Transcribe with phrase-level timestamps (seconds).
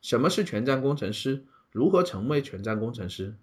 [0.00, 1.44] 什么是全站工程师？
[1.70, 3.36] 如何成为全站工程师？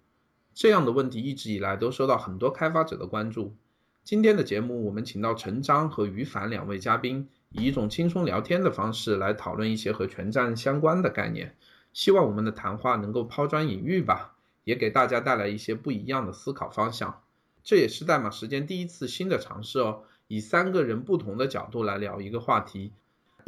[0.54, 3.54] 这样的问题一直以来都受到很多开发者的关注。
[4.02, 11.54] 今天的节目，我们请到陈章和于凡两位嘉宾，以一种轻松聊天的方式来讨论一些和全站相关的概念。
[11.92, 14.34] 希望我们的谈话能够抛砖引玉吧，
[14.64, 17.22] 也给大家带来一些不一样的思考方向。
[17.62, 20.02] 这也是代码时间第一次新的尝试哦。
[20.26, 22.92] 以三个人不同的角度来聊一个话题，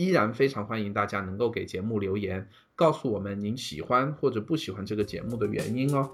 [0.01, 6.11] 依然非常欢迎大家能够给节目留言，告诉我们您喜欢或者不喜欢这个节目的原因哦。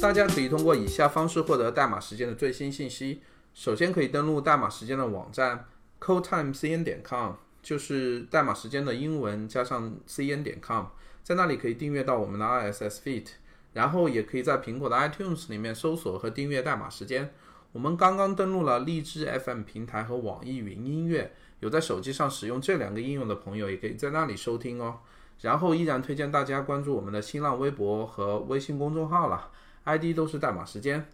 [0.00, 3.20] 大家可以通过以下方式获得代码时间的最新信息。
[3.52, 5.66] 首先可以登录代码时间的网站
[6.00, 10.86] codetimecn 点 com，就是代码时间的英文加上 cn 点 com，
[11.22, 13.26] 在那里可以订阅到我们的 RSS feed。
[13.74, 17.30] 然后也可以在苹果的 iTunes 里面搜索和订阅代码时间。
[17.72, 25.00] 我们刚刚登录了荔枝 FM 平台和网易云音乐，有在手机上使用这两个应用的朋友，也可以在那里收听哦。
[25.42, 29.50] 然后依然推荐大家关注我们的新浪微博和微信公众号了
[29.84, 31.06] ，ID 都是代码时间。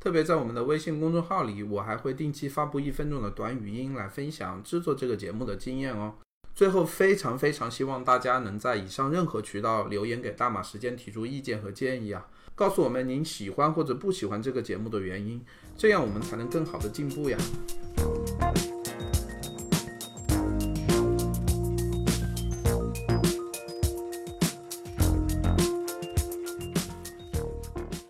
[0.00, 6.14] 特别在我们的微信公众号里，我还会定期发布一分钟的短语音来分享制作这个节目的经验哦。
[6.54, 15.42] 最后，非常非常希望大家能在以上任何渠道留言给大马时间提出意见和建议啊，告诉我们您喜欢或者不喜欢这个节目的原因，
[15.80, 17.38] 这样我们才能更好的进步呀。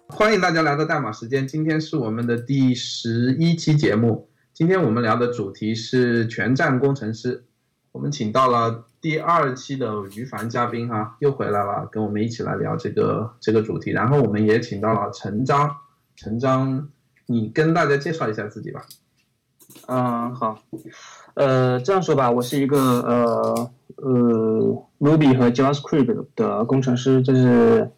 [0.08, 7.44] 欢迎大家来到代码时间，今天是我们的第十一期节目，今天我们聊的主题是全站工程师。
[7.92, 13.92] 我们请到了第二期的于凡嘉宾哈，又回来了，跟我们一起来聊这个这个主题。
[13.92, 15.76] 然后我们也请到了陈章，
[16.16, 16.88] 陈章，
[17.30, 18.84] 你跟大家介绍一下自己吧。
[19.86, 20.60] 嗯，好，
[21.34, 27.90] 呃，这样说吧，我是一个呃呃 Ruby 和 JavaScript 的工程师，就是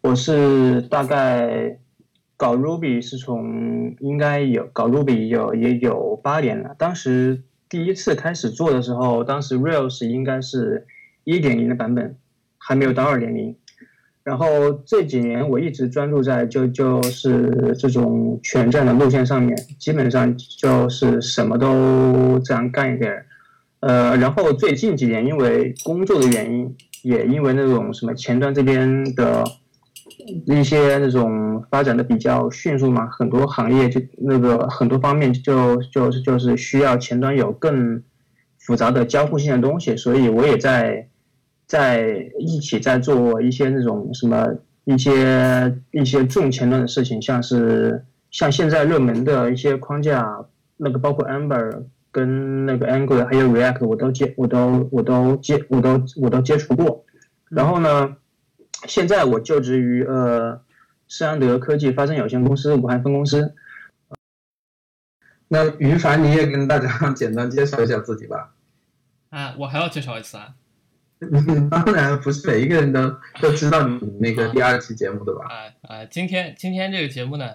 [0.00, 1.78] 我是大概
[2.36, 7.42] 搞 Ruby 是从应该有搞 Ruby 有也有八年了，当时。
[7.72, 10.86] 第一次开始做的时候，当时 Rails 应该是
[11.24, 12.18] 一点零的版本，
[12.58, 13.56] 还没有到二点零。
[14.24, 23.24] 然后这几年我一直专注在就就是这种全站的路线上面，基本上就是什么都这样干一点。
[23.80, 29.44] 呃，然后最近几年因为工作的原因，也因为那种什么前端这边的。
[30.46, 38.00] 一些那种发展的比较迅速嘛，很多行业就那个很多方面就就就是需要前端有更
[38.60, 41.08] 复杂的交互性的东西，所以我也在
[41.72, 44.46] 在一起在做一些那种什么
[44.84, 50.44] 一些一些重前端的事情，像是像现在热门的一些框架，
[50.76, 57.06] 那个包括 Ember 跟那个 Angular 还有 React，我都接我都我都接我都我都接触过，
[57.48, 58.16] 然后呢。
[58.88, 60.60] 现在我就职于呃，
[61.06, 63.54] 施安德科技发展有限公司武汉分公司。
[65.46, 68.54] 那于凡，你也跟大家 简单介绍一下自己吧。
[69.30, 70.54] 啊，我还要介绍一次啊？
[71.70, 75.46] 当然不是每一个人都 都知道你那个第二期节目的吧？
[75.46, 77.54] 啊啊，今天今天这个节目呢，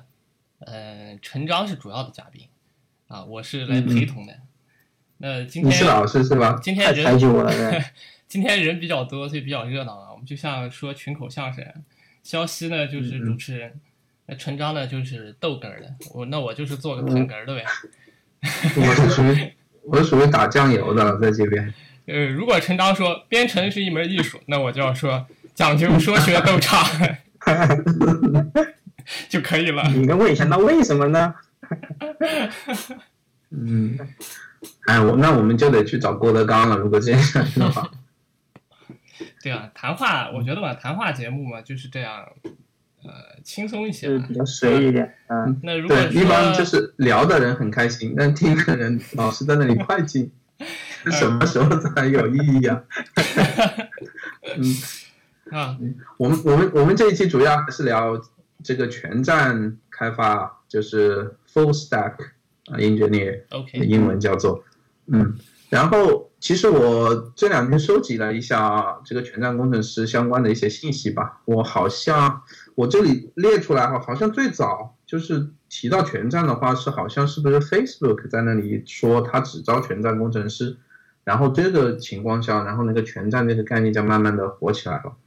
[0.60, 2.48] 呃，陈章是主要的嘉宾，
[3.08, 4.34] 啊，我是来陪同的。
[5.18, 6.60] 那今天你是老师是吧？
[6.62, 7.20] 今天人
[8.28, 10.12] 今天人比较多，所以比较热闹啊。
[10.12, 11.66] 我们就像说群口相声，
[12.24, 13.80] 肖西呢就是主持人，
[14.28, 17.66] 那陈章呢就是逗哏的，我那我就是做个捧哏的呗。
[18.76, 21.74] 我是属于我是属于打酱油的，在这边。
[22.08, 26.84] 呃，如果陈章说编程是一门艺术，那我就要说讲究说学逗唱
[29.30, 29.84] 就可以了。
[29.90, 31.36] 你应该问一下，那为什么呢？
[33.52, 33.98] 嗯，
[34.88, 36.78] 哎，我那我们就得去找郭德纲了。
[36.78, 37.22] 如果这样
[37.56, 37.90] 的话。
[39.42, 42.26] 对啊，谈话，我觉得吧，谈话节目嘛就是这样，
[43.04, 45.14] 呃，轻松一些，比较随意一点。
[45.28, 50.32] 嗯，那如果一般就是聊的人很开心，但听的人老是在那里快进，
[51.12, 52.84] 什么时候才有意义啊？
[54.58, 55.78] 嗯，啊，
[56.18, 58.22] 我们我们我们这一期主要还是聊
[58.64, 62.16] 这个全站开发，就是 full stack
[62.68, 64.64] engineer，OK，英文叫做，
[65.08, 65.36] 嗯，
[65.70, 66.26] 然后。
[66.40, 72.44] 其实我这两天收集了一下这个全站工程师相关的一些信息吧，我好像
[72.76, 80.78] 我这里列出来哈，好像最早就是提到全站的话是好像是不是 Facebook 在那里说他只招全站工程师，
[81.28, 85.18] 然后这个情况下，然后那个全站这个概念就慢慢的火起来了，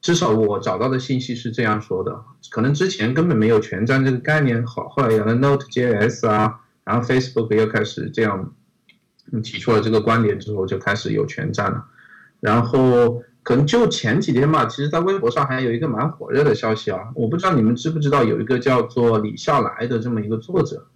[0.00, 8.54] 至少我找到的信息是这样说的，可能之前根本没有全站这个概念，好后来有了 Node.js 啊，然后 Facebook 又开始这样。
[9.42, 11.84] 提出了这个观点之后，就开始有全站了。
[12.40, 20.86] 然后可能就前几天吧，其实，在微博上还有一个蛮火热的消息啊，我不知道你们知不知道，有一个叫做李笑来的这么一个作者。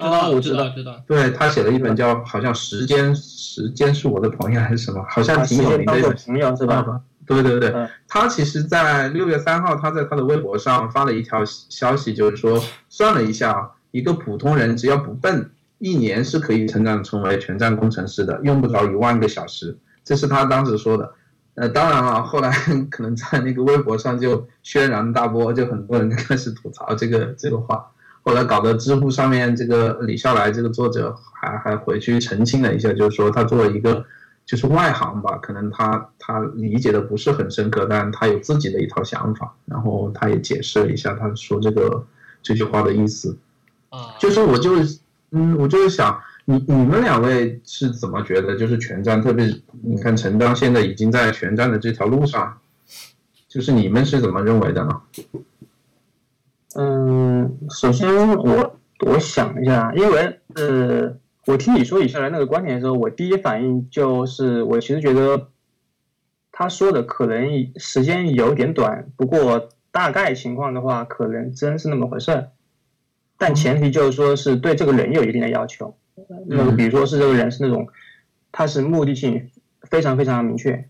[0.00, 1.02] 啊，我知道，知道。
[1.06, 7.00] 对他写了一本叫好像时间，时间是我的朋友还是什么，好像挺有名的一本朋友是吧？
[7.26, 7.72] 对对对，
[8.08, 15.48] 他其实，在六月三号，他在他的微博上发了一条消息，就是说，算了一下，一个普通人只要不笨，
[15.78, 19.78] 一年是可以成长成为全站工程师的，用不着一万个小时。
[20.02, 21.12] 这是他当时说的。
[21.54, 22.50] 呃，当然了，后来
[22.90, 27.86] 可能在那个微博上就轩然大波，就很多人开始吐槽这个这个话。
[28.22, 34.04] 后来搞得知乎上面这个李笑来这个作者还还回去澄清了一下，就是说他作为一个
[34.44, 42.06] 就是外行吧，可能他他理解的不是很深刻，但他有自己的一套想法，然后他也解释了一下他说这个
[42.42, 43.36] 这句话的意思。
[43.88, 44.98] 啊，就是我就是
[45.32, 48.56] 嗯，我就是想你你们两位是怎么觉得？
[48.56, 52.58] 就是全站，特别是你看陈章现在已经在全站的这条路上，
[53.48, 55.00] 就是你们是怎么认为的呢？
[56.76, 58.76] 嗯，首先我
[59.06, 65.48] 我想一下，因为呃，我听你说以下来那个观点的时候，我第一反应就是我其实觉得
[66.52, 72.50] 他说的可能时间有点短，不过大概情况的话，可能真是那么回事儿。
[73.36, 75.96] 但前提就是说是对这个人有一定的要求，
[76.46, 77.88] 那个比如说是这个人是那种
[78.52, 79.50] 他是目的性
[79.82, 80.88] 非常非常明确。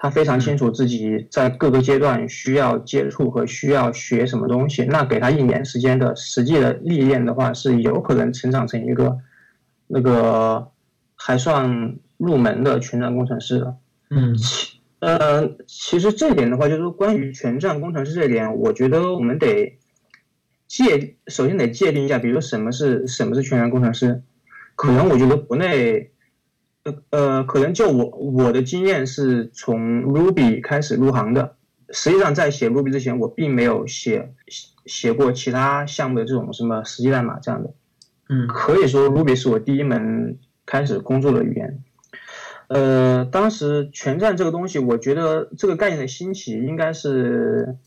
[0.00, 9.18] 他非常清楚自己在各个阶段需要接触和需要学什么东西，那给他一年时间的实际的历练的话，是有可能成长成一个
[9.88, 10.68] 那个
[11.16, 13.76] 还算入门的全站工程师的。
[14.10, 19.80] 嗯，其呃，其实这点的话，就是说关于全站工程师这点，我觉得我们得
[20.68, 24.22] 界首先得界定一下，比如说什么是什么是全站工程师，
[24.76, 26.12] 可能我觉得国内。
[27.10, 31.56] 呃，可能就我我的经验是从 Ruby 开始入行的。
[31.90, 34.34] 实际上，在写 Ruby 之前，我并没有写
[34.84, 37.72] 写过其他项目的这种什么实际代码这样的。
[38.28, 41.82] 嗯，可以说 Ruby 是我第一门开始工作的语言。
[42.66, 47.78] 呃，当时全站这个东西，我觉得这个概念的兴起，应该是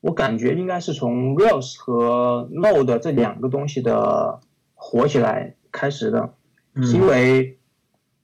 [0.00, 4.40] 我感觉应该是从 Rails 和 Node 这两个东西的
[4.72, 6.32] 火起来开始的，
[6.74, 7.58] 因为。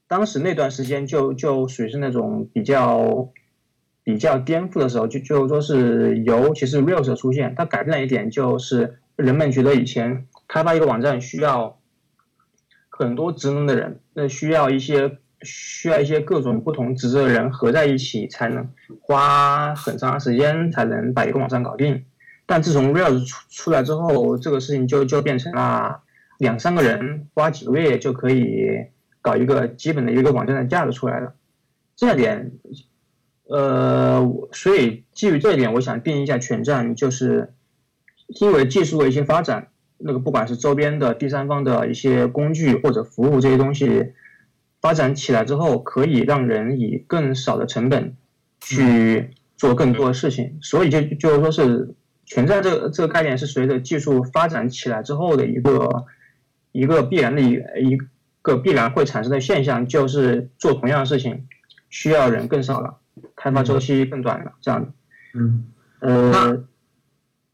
[0.07, 3.29] 当时那段时间就就属于是那种比较
[4.03, 11.77] 比较颠覆的时候，就就说是尤其是 Rails 的出现，它改变了一点，就是人们觉得以前开发一个网站需要
[12.87, 18.69] 很多职能的人，那需要一些需要一些各种不同职责的人合在一起，才能
[19.01, 22.05] 花很长时间才能把一个网站搞定。
[22.45, 25.99] 但自从 r e a l s 出出来之后，这个事情就就变成了
[26.37, 28.85] 两三个人花几个月就可以。
[29.27, 31.33] 搞一个基本的一个网站的架子出来了，
[31.97, 32.53] 这点，
[33.43, 37.53] 呃，所以基于这一点，我想定义一下全站，就是
[38.39, 44.13] 因为技术的一些发展，那个不管是周边的第三方的一些工具或者服务这些东西
[44.79, 48.15] 发展起来之后，可以让人以更少的成本
[48.61, 56.05] 去做更多的事情，所以就就是说是全站这个这个概念是随着技术发展起来之后的一个
[56.71, 57.51] 一个必然的一
[57.89, 57.97] 一。
[58.47, 61.47] 个必然会产生的现象就是做同样的事情，
[61.89, 62.97] 需要人更少了，
[63.35, 64.91] 开发周期更短了，这样的。
[65.33, 65.67] 嗯，
[65.99, 66.63] 呃，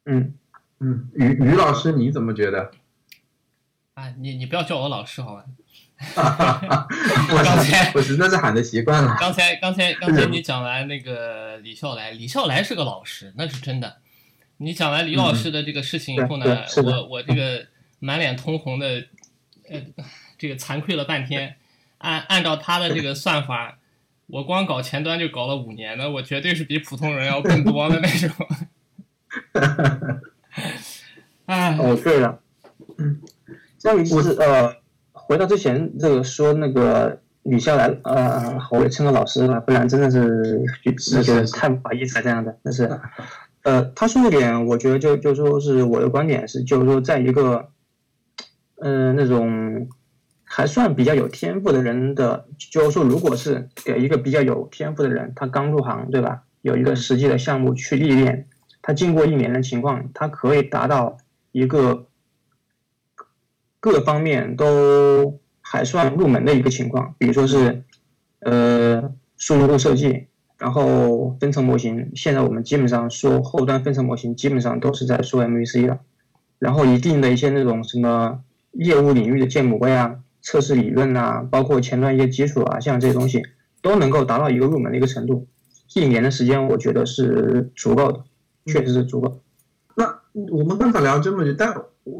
[0.05, 0.35] 嗯
[0.79, 2.71] 嗯，于于老师你怎么觉得？
[3.95, 5.45] 啊， 你你不要叫我老师好吧？
[6.15, 9.15] 我刚才我实在是喊的习惯了。
[9.19, 13.97] 刚才刚才刚才你讲完那个李笑来，李笑来是个老师，那是真的。
[14.57, 17.65] 你讲完李老师的这个事情以后呢，我我这个
[17.99, 19.05] 满脸通红的，
[19.69, 19.81] 呃。
[20.43, 21.55] 这个惭愧了半天，
[21.99, 23.77] 按按照他的这个算法，
[24.27, 28.29] 我光搞前端就搞了五年的，我绝对是比普通人要更多的那种。
[31.45, 32.41] 哎，哦，对了，
[32.97, 33.21] 嗯，
[33.79, 34.75] 这样就是呃，
[35.13, 40.61] 回到之前这个说那个李笑来，呃，我也称个老师吧，不然真的是
[41.13, 42.59] 那个太不好意思了这样的。
[42.61, 42.99] 但是，
[43.61, 47.69] 呃，他说的点，我觉得就就说是我的观点是，就是说在一个，
[48.81, 49.87] 嗯，那种。
[50.55, 56.43] 还算比较有天赋的人的，就是说，如果是给一个比较有天赋的人，他刚入行，对吧？
[56.61, 58.47] 有一个实际的项目去历练，
[58.79, 61.17] 他经过一年的情况，他可以达到
[61.53, 62.05] 一个
[63.79, 67.15] 各方面都还算入门的一个情况。
[67.17, 67.83] 比如说是，
[68.41, 70.27] 呃，输入度设计，
[70.59, 72.11] 然后分层模型。
[72.13, 75.99] 现在我们基本上说后端分层模型，基本上都是在说 MVC 了。
[76.59, 78.43] 然后一定的一些那种什么
[78.73, 80.19] 业务领域的建模呀。
[80.43, 83.41] 测试理论呐，包括前端一些基础啊，像这些东西
[83.81, 85.47] 都能够达到一个入门的一个程度。
[85.95, 88.23] 一年的时间，我觉得是足够的，
[88.65, 89.41] 确实是足够。
[89.95, 90.19] 那
[90.51, 91.75] 我们刚才聊这么久，但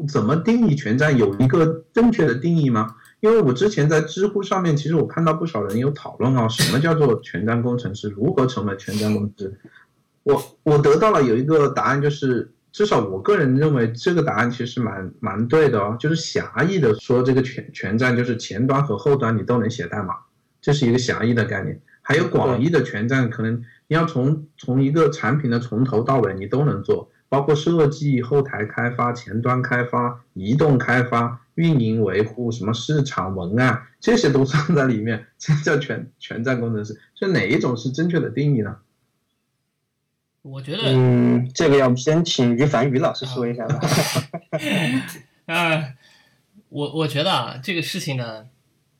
[0.08, 1.16] 怎么定义全站？
[1.16, 2.96] 有一个正确的定义吗？
[3.20, 8.08] 因为我之前在知乎上面，其实我看到不少人有讨论啊，什么叫做全站工程师？
[8.08, 9.60] 如何成为全站工程师？
[10.22, 20.16] 我我得到了有一个答案，就是至少我个人认为这个答案其实蛮蛮对的哦，就是狭义的说，这个全全站就是前端和后端你都能写代码，
[20.60, 21.80] 这是一个狭义的概念。
[22.02, 36.98] 还有广义的全站，可能你要从从一个产品的从头到尾你都能做，包括设计、后台开发、前端开发、移动开发、运营维护、什么市场文案，这些都算在里面，这叫全全站工程师。
[37.14, 38.78] 所以哪一种是正确的定义呢？
[40.44, 43.80] 我觉得，嗯，这个要先请于凡于老师说一下吧。
[45.46, 45.94] 啊，
[46.68, 48.46] 我我觉得啊，这个事情呢。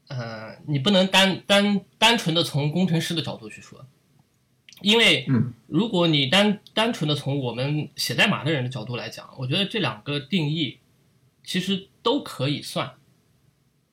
[0.07, 3.87] 呃，你不能单单单纯的从工程师的角度去说，
[4.83, 5.27] 因为，
[5.67, 10.79] 如果你单单纯的从我们写代码的人的角度来讲，我觉得这两个定义
[11.43, 12.93] 其实都可以算，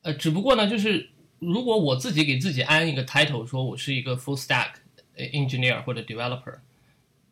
[0.02, 4.72] 呃，只不过呢，就是如果我自己给自己安一个 title，说我是一个 full stack
[5.16, 6.58] engineer 或者 developer，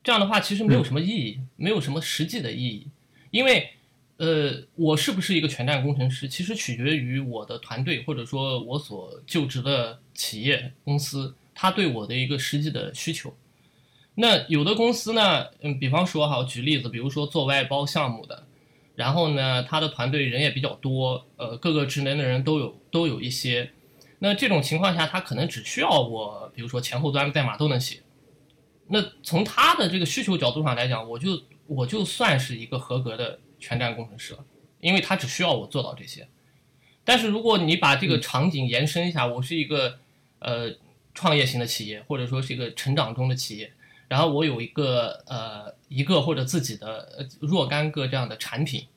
[0.09, 2.87] 这样的话其实没有什么意义，没有什么实际的意义，
[3.29, 3.69] 因为。
[4.17, 13.33] 呃，我是不是一个全站工程师，其实取决于我的团队或者说我所就职的企业公司，他对我的一个实际的需求。
[14.15, 18.45] 那有的公司呢，嗯，比方说哈，举例子，比如说做外包项目的，
[18.95, 23.71] 然后呢，他的团队人也比较多，呃，各个职能的人都有都有一些。
[24.19, 28.01] 那这种情况下，他可能只需要我，比如说前后端代码都能写。
[28.89, 33.39] 那从他的这个需求角度上来讲，我就我就算是一个合格的。
[33.61, 34.45] 全站工程师了，
[34.79, 36.25] 因为他只需要我做到这些。
[37.03, 39.99] 但是如果你把这个场景延伸一下，我是一个
[40.39, 40.73] 呃
[41.13, 43.73] 创业型的企业，或者说是一个成长中的企业，
[44.07, 48.87] 然后我有一个呃一个或者自己的若干个这样的产品，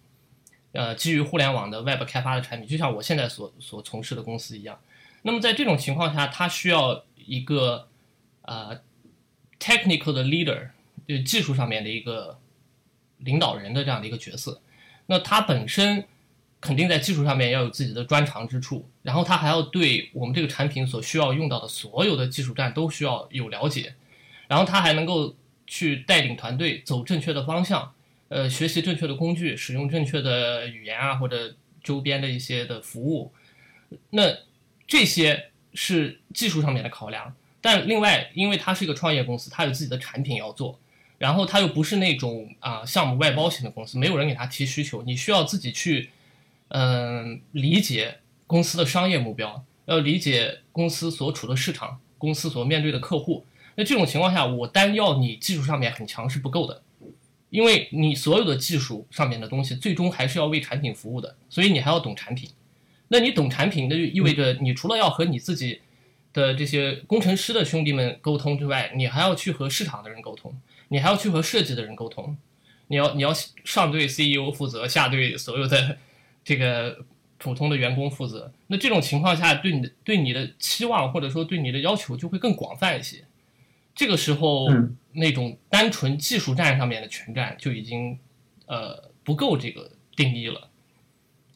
[0.70, 4.78] 呃基于互联网的 Web 开发的产品，就像我现在所所从事的公司一样。
[5.22, 7.88] 那么在这种情况下，它需要一个
[8.42, 8.80] 呃
[9.62, 10.68] technical 的 leader，
[11.06, 12.38] 就技术上面的一个。
[13.24, 14.60] 领导人的这样的一个角色，
[15.06, 16.04] 那他本身
[16.60, 23.94] 肯定在技术上面要有自己的专长之处，然后他还要对我们这个产品所需要用到的所有的技术站都需要有了解，
[24.48, 25.36] 然后他还能够
[25.68, 27.94] 去带领团队走正确的方向，
[28.26, 33.32] 呃，学习正确的工具，使用正确的语言啊，或者周边的一些的服务，
[34.10, 34.36] 那
[34.88, 40.78] 这些是技术上面的考量，但另外，因为他是一个创业公司，他有自己的产品要做。
[41.16, 46.10] 然后他又不是那种啊项目外包型的公司，没有人给他提需求，你需要自己去，
[46.66, 53.44] 嗯，理解公司的商业目标，要理解公司所处的市场，公司所面对的客户。
[53.76, 56.82] 那这种情况下，我单要你技术上面很强是不够的，
[57.50, 62.50] 因为你所有的技术上面的东西，最终还是要为产品服务的，所以你还要懂产品。
[63.06, 65.80] 那你懂产品，那就意味着你除了要和你自己
[66.32, 70.54] 的这些工程师的兄弟们沟通之外，你还要去和市场的人沟通。
[70.88, 72.36] 你还要去和设计的人沟通，
[72.88, 73.32] 你要你要
[73.64, 75.96] 上对 CEO 负责，下对所有的
[76.44, 77.02] 这个
[77.38, 78.52] 普通的员工负责。
[78.66, 83.24] 那这种情况下，对你的对你的期望或者说对你的要求就会更广泛一些。
[83.94, 84.68] 这个时候，
[85.12, 88.18] 那种单纯技术站上面的全站就已经
[88.66, 90.68] 呃不够这个定义了。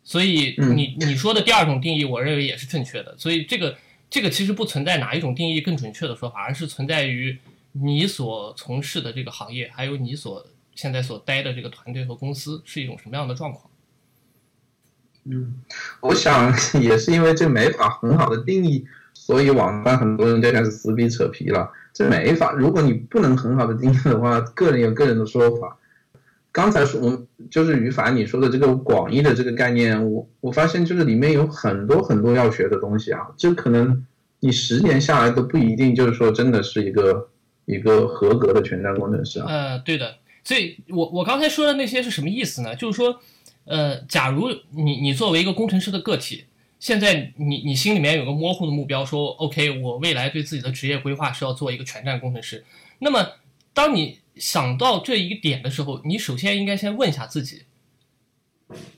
[0.02, 3.14] 所以你你说的第二种定义，我认为也是正确的。
[3.18, 3.76] 所以这个
[4.08, 7.38] 这个其实不存在哪一种定义更准确的说法，而是存在于。
[7.78, 13.70] 你所从事的这个行业，还有你所现在所待的这个团队和公司，是一种什么样的状况？
[15.24, 15.60] 嗯，
[16.00, 21.70] 我想 也是因为这没法很好的定义，所以网上很多人就开始撕逼扯皮了。
[21.92, 25.76] 这没法，如果你不能很好的定义的话，个人有个人的说法。
[26.56, 34.06] 刚才说，我就是于凡你说的这个广义的这个概念，我我发现就是里面有很多很多要学的东西啊，这可能
[34.40, 37.28] 你十年下来都不一定就是说真的是一个。
[37.68, 42.76] 一个合格的全站工程师啊，呃，对的，所以我我刚才说的那些是什么意思呢？
[42.76, 43.20] 就是说，
[43.64, 46.44] 呃，假如你你作为一个工程师的个体，
[46.78, 52.64] 现在你你心里面有个模糊的目标，说 OK，我未来对自己的职业规划是要做一个全站工程师。
[53.00, 53.26] 那么，
[53.74, 57.64] 当你想到这一个点的时候，你首先应该先问一下自己，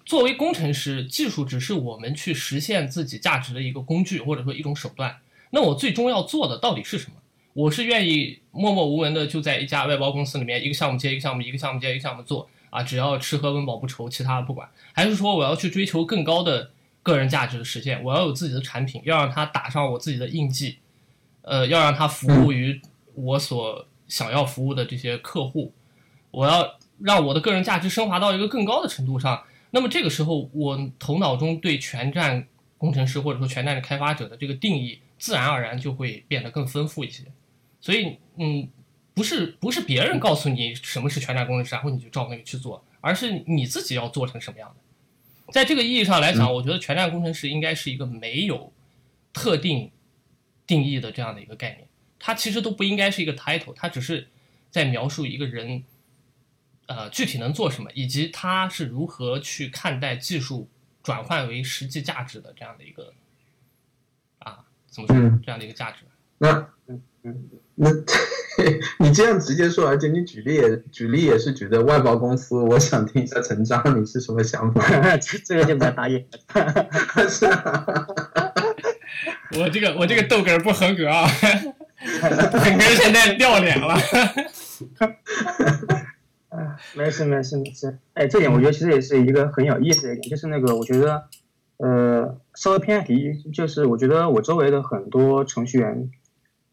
[0.04, 5.18] 作为工程师，技术只是我们去实现自己价值的一个工具或者说一种手段，
[5.50, 7.16] 那我最终要做的到底是什么？
[7.54, 14.68] 我是愿意默默无闻的就在一家外包公司里面，一个项目接一个项目，一个项目接一个项目做啊，只要吃喝温饱不愁，其他的不管。
[14.92, 16.70] 还是说我要去追求更高的、
[17.02, 20.78] 个人价值的实现，我要有自己的产品，要让它打上我自己的印记，
[21.42, 22.80] 呃，要让它服务于
[23.14, 25.72] 我所想要服务的这些客户，
[26.30, 29.44] 我要让我的个人价值升华到一个更高的程度上。
[29.70, 32.46] 那么这个时候，我头脑中对全站
[32.78, 37.24] 工程师或者说全站的开发者的这个定义，自然而然就会变得更丰富一些。
[37.80, 38.68] 所以，嗯，
[39.14, 45.52] 不是不是别人告诉你什么是全站工程师，然后你就照那个去做，而是你自己要做成什么样的。
[45.52, 48.72] 在这个意义上来讲，我觉得全站工程师应该是一个没有
[49.32, 49.90] 特定
[50.66, 51.87] 定义的这样的一个概念，
[52.18, 54.28] 它其实都不应该是一个 title，它只是
[54.70, 55.84] 在描述一个人，
[56.86, 60.68] 呃，具体能做什么，以及他是如何去看待技术
[61.02, 63.12] 转换为实际价值的这样的一个，
[64.38, 66.04] 啊，怎么说这样的一个价值？
[66.38, 67.50] 那，嗯嗯。
[67.80, 67.88] 那，
[68.98, 74.82] 你这样直接说，而且你举例也举例也是举的外包公司，我想听一下陈章，你是什么想法？
[75.18, 76.26] 这这个就不要答应。
[77.28, 77.86] 是啊，
[79.56, 81.24] 我这个我这个逗哏不合格啊，
[82.20, 83.96] 整个现在掉脸了。
[86.94, 87.98] 没事没事没事。
[88.14, 91.24] 哎，这点我觉得其实也是一个很有意思的一点，就是那个我觉得，
[91.78, 96.10] 呃，稍微偏题，就是我觉得我周围的很多程序员。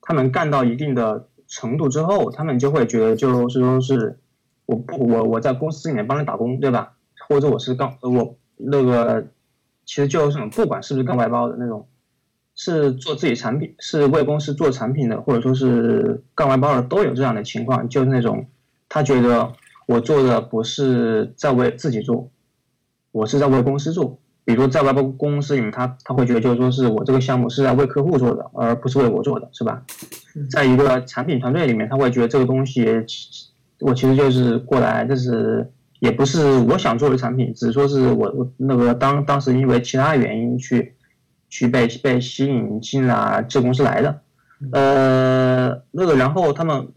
[0.07, 4.19] 他们干到一定的程度之后，他们就会觉得，就是说是，
[4.67, 6.93] 我不我我在公司里面帮你打工，对吧？
[7.27, 9.25] 或者我是干我那个，
[9.83, 11.87] 其实就是不管是不是干外包的那种，
[12.55, 18.47] 是做自己产品，是为公司做产品的，或者说是干外包的，都有这样的情况，就是那种
[18.89, 19.51] 他觉得
[19.87, 22.31] 我做的不是在为自己做，
[23.11, 24.19] 我是在为公司做。
[24.47, 29.83] 比如在外包公司里面，他他会觉得就是说是我这个项目是在为客户做的，而不是为我做的，是吧？
[30.51, 32.85] 在一个产品团队里面，他会觉得这个东西，
[33.79, 35.67] 我其实就是过来，就是
[35.99, 40.93] 也不是我想做的产品，只是说是我我那个当当时因为其他原因去
[41.55, 44.21] 去被被吸引进了这公司来的，
[44.71, 46.87] 呃，那个然后他们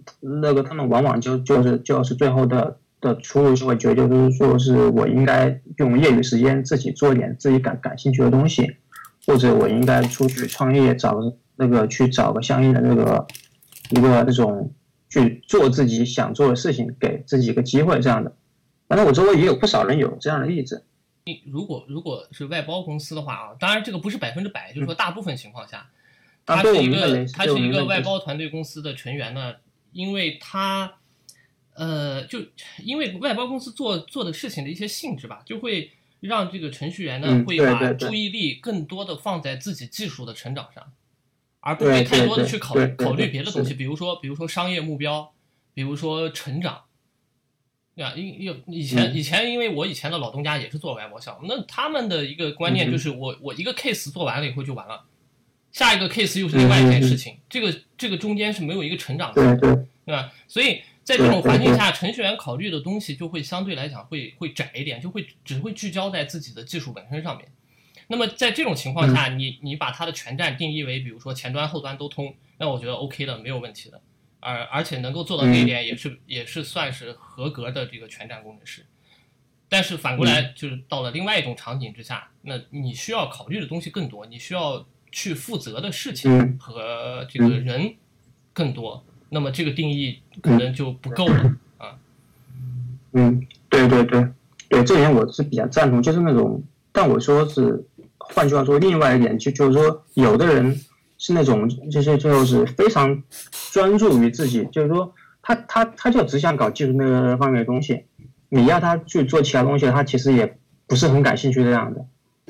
[0.42, 2.78] 那个他们往往就就是就是最后的。
[3.00, 8.74] 的出路就会觉得就是说是我应该用业余时间自己做点自己感感兴趣的东西，
[9.24, 11.14] 或者我应该出去创业，找
[11.54, 13.24] 那个去找个相应的那个
[13.90, 14.72] 一个那种
[15.09, 18.32] 去做自己想做的事情，给自己一个机会这样的。
[18.88, 20.82] 反正我周围也有不少人有这样的例子。
[21.28, 25.88] 你如果如果是外包公司的话啊，当然这个不是百分之百，就是说大部分情况下，
[26.46, 29.54] 他是一个他是一个外包团队公司的成员呢，
[29.92, 30.94] 因为他。
[31.80, 32.40] 呃，就
[32.82, 40.92] 因为外包公司做做的事情的一些性质吧，就会让这个程序员呢会把注意力更多的放在自己技术的成长上，
[41.60, 45.32] 而不会太多的去考虑考虑别的东西，比如说比如说商业目标，
[45.72, 46.82] 比如说成长，
[47.98, 48.14] 对吧？
[48.16, 55.04] 因因以前以前因为我以前的老东家也是做外包项目，那他们的一个观念就是我我一个 case 做完了以后就完了，
[55.72, 59.56] 下一个 case 又是另外一件事情，这个这个中间是没有一个成长的，
[60.06, 60.32] 对吧？
[60.46, 60.80] 所以。
[61.08, 67.48] 在这种环境下，程序员考虑的东西就会相对来讲会会窄一点，就会只会聚焦在自己的技术本身上面。
[68.08, 73.98] 那么在这种情况下，你你把它的全站定义为，比如说前端后端都通，那我觉得 OK 的，没有问题的。
[74.40, 78.85] 而而且能够做到这一点，也是也是算是合格的这个全站工程师。
[79.68, 87.94] 但是反过来，就是到了另外一种场景之下，那你需要考虑的东西更多，你需要去负责的事情和这个人
[88.55, 89.05] 更多。
[89.29, 91.98] 那么这个定义可能就不够了 啊。
[93.12, 94.27] 嗯，对对对，
[94.70, 97.85] 对这点我是比较赞同，就是那种，但我说是，
[98.16, 100.81] 换句话说，另外一点就就是说，有的人
[101.18, 103.22] 是那种，就是就是非常
[103.70, 108.04] 专注于自己，就是说他他他就只想搞技术那个方面的东西，
[108.48, 112.07] 你要他去做其他东西，他其实也不是很感兴趣这样的。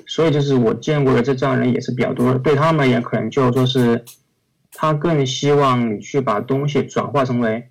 [0.07, 4.05] 所以就是我见过的这这样人也是比较多的，对他们而言可能就说是。
[4.71, 7.69] 他更希望你去把东西转化成为，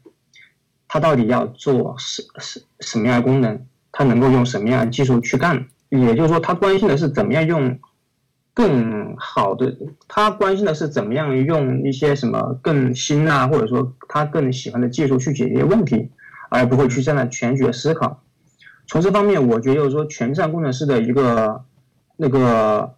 [0.90, 5.68] 他到底要做什什什么样的功能，他能够用什么样的技术去干。
[5.90, 7.80] 也就是说，他关心的是怎么样用
[8.58, 16.10] 更好的，他关心的是怎么样用一些什么更新啊，或者说他更喜欢的技术去解决问题，
[16.50, 18.24] 而不会去站在全局的思考。
[18.88, 21.64] 从这方面，我觉得就是说，全站工程师的一个
[22.16, 22.96] 那个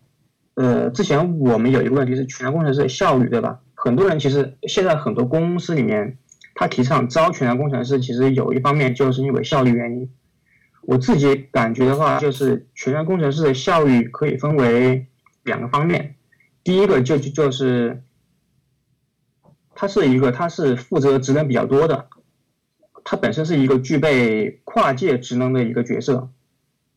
[0.53, 3.59] 呃，之前我们有一个问题是全站工程师的效率，对吧？
[3.75, 6.17] 很多人其实现在很多公司里面，
[6.55, 10.09] 他提倡招全员工程师，其实有一方面就是因为效率原因。
[10.83, 15.05] 我自己感觉的话，就是全员工程师的效率可以分为
[15.49, 16.15] 两个方面。
[16.63, 18.01] 第一个就就就是，
[19.75, 22.07] 他是一个他是负责职能比较多的，
[23.03, 26.29] 他本身是一个具备跨界职能的一个角色，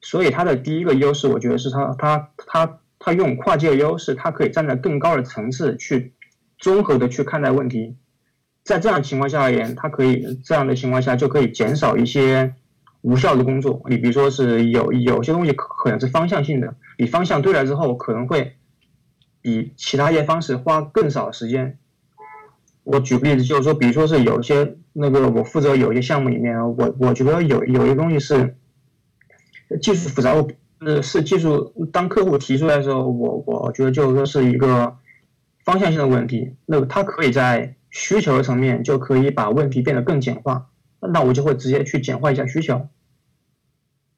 [0.01, 6.15] 所以他的第一个优势，我觉得是他他他它用跨界优势，它可以站在更高的层次去
[6.57, 7.97] 综合的去看待问题。
[8.62, 12.55] 在这样情况下而言，它可以这样的情况下就可以减少一些
[13.03, 13.83] 无效的工作。
[13.88, 18.57] 你比如说是有有些东西可能是方向性的，你方向对了之后，可能会
[19.41, 21.79] 比其他一些方式花更少时间。
[22.85, 28.57] 我举个例子，就是说，比如说是有些那个我负责有一些项目里面，我我觉得有有一个东西是
[29.81, 30.35] 技术复杂，
[30.81, 34.97] 呃，是技术当客户提出来的时候，我我觉得就是说是一个
[35.65, 37.75] 方向性的问题，那个它可以在。
[37.95, 40.71] 需求层面就可以把问题变得更简化，
[41.11, 42.88] 那我就会直接去简化一下需求，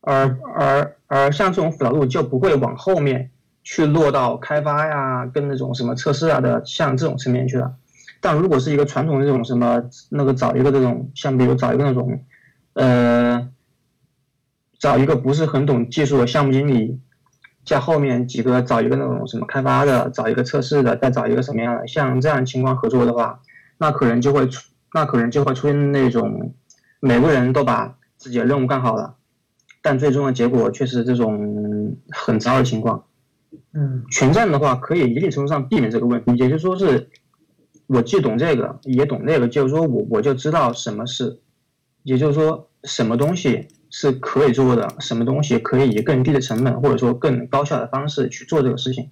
[0.00, 3.30] 而而而像这种复杂度就不会往后面
[3.62, 7.74] 去落到开发呀，跟那种什么测试啊的像这种层面去了。
[8.20, 12.24] 但如果是一个传统的这种什么那个找一个这种像比如找一个那种，
[12.74, 13.48] 呃，
[14.78, 17.00] 找一个不是很懂技术的项目经理。
[17.64, 23.40] 在后面几个找一个那种什么开发的，找一个测试的，再找一个什么样的，像这样情况合作的话。
[23.78, 26.54] 那可能就会出，那可能就会出现那种，
[27.04, 29.14] 每个人都把自己的任务干好了，
[29.82, 33.04] 但最终的结果却是这种很糟的情况。
[33.74, 37.10] 嗯，全站的话可以一定程度上避免这个问题，也就是说是，
[37.88, 41.38] 我既懂这个也懂那个，就是说我我就知道什么是，
[42.04, 49.10] 也就是说什么东西是可以做的，什么东西可以以更低的成本或者说更高效的方式去做这个事情。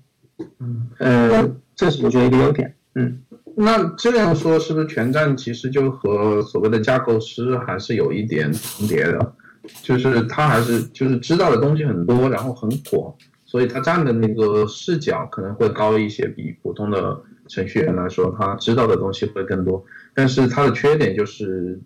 [0.61, 2.75] 嗯，呃，这是我觉得一个优点。
[2.95, 3.21] 嗯。
[3.57, 9.35] 那这样说是不是全站其实就和所谓的架构师还是有一点重叠的？
[9.83, 19.85] 就是他还是就是知道的东西很多，然后很广，所以他站的那个视角可能会高一些，比普通的程序员来说，他知道的东西会更多。
[20.15, 21.81] 但是他的缺点就是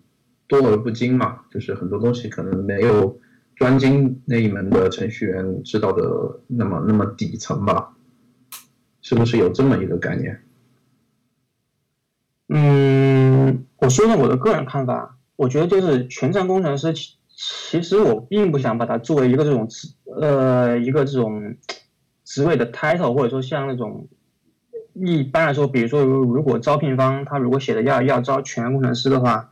[0.47, 3.19] 多而不精嘛，就是很多东西可能没有
[3.55, 6.03] 专精那一门的程序员知道的
[6.47, 7.93] 那么那么底层吧？
[9.03, 10.41] 是不是有这么一个概念？
[12.49, 15.17] 嗯，我说一下我的个人看法。
[15.35, 21.55] 我觉得就是全站工程师，其其实我并不想把它作为一个这种职，呃，一个这种
[22.25, 24.07] 职位的 title，或者说像那种
[24.95, 29.49] 一般来说，比如说如果招聘方他如果写的要要招全站工程师的话，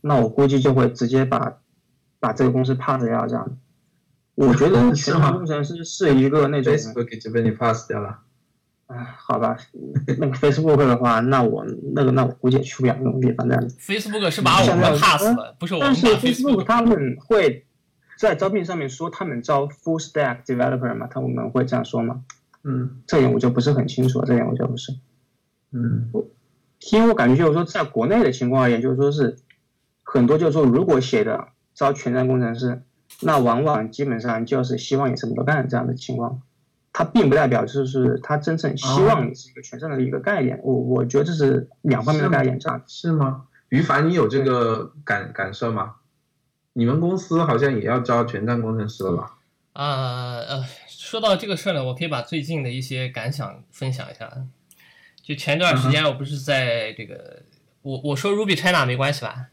[0.00, 1.58] 那我估计就会直接把
[2.18, 3.58] 把这个公司 pass 掉这样。
[4.36, 8.20] 我觉得 全站工程师是一个那种 Facebook 就被你 pass 掉了。
[8.86, 9.56] 哎，好吧，
[10.18, 13.46] 那个 Facebook 的话，那我那个那我估计也去不了那种地方。
[13.48, 17.66] 那 Facebook 是把我们 pass 了，不是我们但是 Facebook 他们会
[18.16, 21.08] 在招聘上面说他们招 Full Stack Developer 嘛？
[21.08, 22.22] 他们会这样说吗？
[22.62, 24.92] 嗯，这点我就不是很清楚，这点我就不是。
[25.72, 26.10] 嗯，
[26.92, 29.36] 因为我感觉就是说，在国内的情况而言，就是说是
[30.04, 32.82] 很多就是说，如果写的招全站工程师，
[33.22, 36.40] 那往往基本上就是希望你什么都干这样的情况。
[36.98, 43.44] 它并不代表就是他真正希望你是一个全站的一个概念，我我觉得这是两方面的概念，这样是吗？
[43.68, 45.96] 于凡，你有这个感感受吗？
[46.72, 49.36] 你们公司好像也要招全站工程师了吧？
[49.74, 54.32] 啊呃，说到这个事儿呢，我可以把最近的一些感想分享一下。
[55.22, 57.42] 就前段时间，我不是在这个，
[57.82, 59.48] 我我说 Ruby China 没关系吧？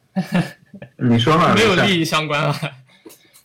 [0.95, 2.55] 你说嘛， 没有利益相关啊。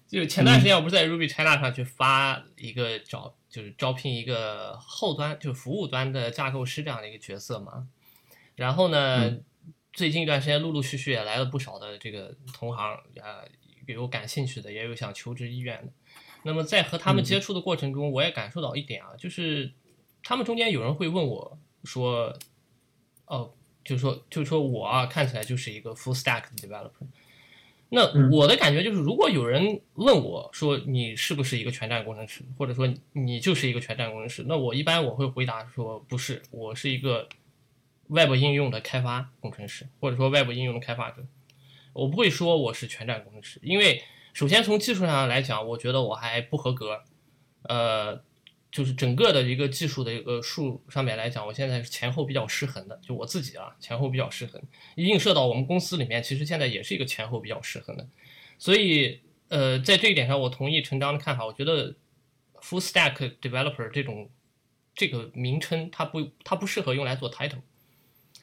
[0.06, 3.34] 就前段时间，我不是在 Ruby China 上去发一个找。
[3.48, 7.88] 就是招聘一个后端，就是服务端的架构师这样的一个角色嘛。
[8.54, 9.38] 然后呢，
[9.92, 13.44] 最近一段时间陆陆续续也来了不少的这个同行，啊，
[13.87, 15.92] 有感兴趣的，也有想求职意愿的。
[16.44, 19.72] 那么在和他们接触的过程中，我也感受到一点啊，就是
[20.22, 22.37] 他们中间有人会问我说
[23.26, 23.52] ：“哦，
[23.84, 27.06] 就是说，就是说我啊，看起来就是一个 full stack developer。”
[27.90, 37.29] 那我的感觉就是，如果有人问我说你是不是一个全站工程师，或者说你就是一个全站工程师，那我一般我会回答说不是，我是一个
[38.09, 41.24] Web 应用的开发工程师，或者说 Web 应用的开发者。
[41.92, 44.03] 我不会说我是全站工程师，因为
[44.35, 47.03] 首先从技术上来讲，我觉得我还不合格。
[47.62, 48.27] 呃。
[48.70, 53.00] 就是整个的一个技术的一个数上面来讲，我现在是前后比较失衡的。
[53.02, 54.62] 就我自己啊，前后比较失衡，
[54.96, 58.07] 映射到我们公司里面，其实现在也是一个前后比较失衡的。
[58.59, 61.46] 所以，呃，在这一点上，我同意陈章的看法。
[61.46, 61.94] 我觉得
[62.61, 64.28] full stack developer 这种
[64.94, 67.62] 这个名称，它不它不适合用来做 title，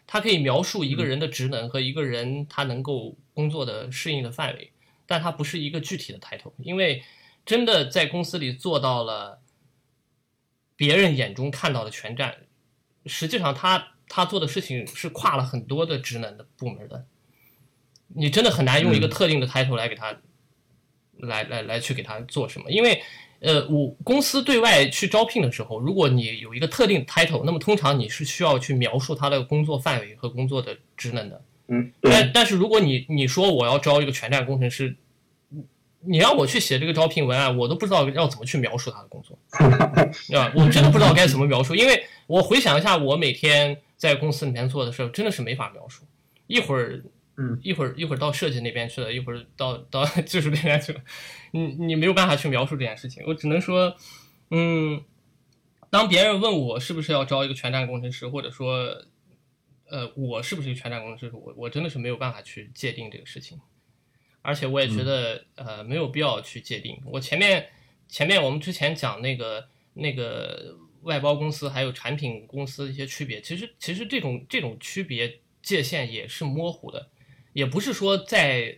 [0.07, 4.71] 它可以描述一个人的职能和一个人他能够工作的适应的范围，
[5.05, 7.03] 但它不是一个具体的 title，因为
[7.45, 9.39] 真的在公司里做到了。
[10.75, 12.35] 别人眼中看到的全站，
[13.05, 17.05] 实际上他他做的事情是跨了很多的职能的部门的。
[18.07, 20.15] 你真的很难用一个特定的 title 来给他，
[21.17, 23.01] 来来来去给他做什么，因为
[23.39, 31.43] 呃，我公司对外去招聘的时候，如果你有一个特定的 title，那么通常你是需要去描述他的工作范围和工作的职能的。
[31.67, 34.95] 嗯，但但是如果你你说我要招一个全站工程师，
[36.07, 39.37] 你让我去写这个招聘文案，我都不知道要怎么去描述他的工作，
[40.27, 40.51] 对吧？
[40.55, 46.03] 我真的不知道该怎么描述，因为我回想一下，我每天在公司里面做的事儿，真的是没法描述。
[46.47, 47.03] 一会儿，
[47.37, 51.01] 嗯，一会儿一会儿到设计那边去了，一会儿到到 技术那边去了，
[51.51, 53.23] 你你没有办法去描述这件事情。
[53.27, 53.95] 我只能说，
[54.51, 55.03] 嗯，
[55.89, 58.95] 当别人问我是不是要招一个全站工程师，或者说，
[59.89, 63.59] 呃，我是不是一个全站工程师，我我真的是没有办法去界定这个事情。
[64.45, 66.97] 而且我也觉得，呃，没有必要去界定。
[67.05, 67.67] 我前面
[68.07, 77.07] 前面我们之前讲那个那个外包公司还有产品公司一些区别，其实其实这种这种区别界限也是模糊的，
[77.53, 78.77] 也不是说在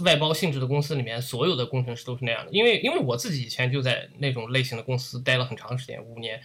[0.00, 2.52] 外包性质的公司里面所有的工程师都是那样的。
[2.52, 6.40] 因为因为我自己以前就在那种类型的公司待了很长时间，五年，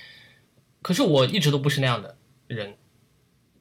[0.81, 2.77] 可是我一直都不是那样的人。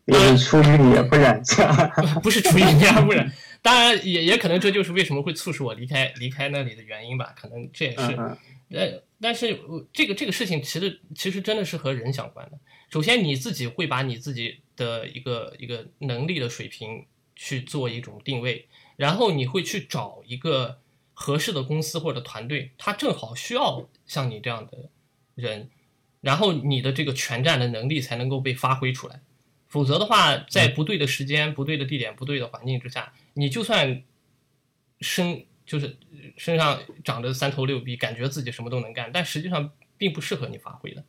[0.07, 1.41] 也是出淤泥而不染，
[2.21, 3.33] 不是出淤泥而不染。
[3.63, 7.35] 当然，也也可能这就是为什么会促使我离开离开那里的原因吧。
[7.37, 8.17] 可能这也是，
[8.71, 9.61] 呃，但是
[9.93, 12.59] 这个这个事情其实其实真的是和人相关的。
[12.89, 17.05] 首先，你自己会把你自己的一个一个能力的水平
[17.37, 20.79] 去做一种定位，然后你会去找一个
[21.13, 24.89] 合适的公司或者团队，他正好需要像你这样的
[25.35, 25.69] 人，
[26.21, 29.21] 然后你的这个全站的能力才能够被发挥出来。
[29.69, 34.03] 否则的话，在不对的时间、不对的地点、不对的环境之下，你就算
[35.01, 35.97] 身就是
[36.37, 41.05] 身上长着三头六臂，感觉自己什么都能干，但实际上并不适合你发挥的。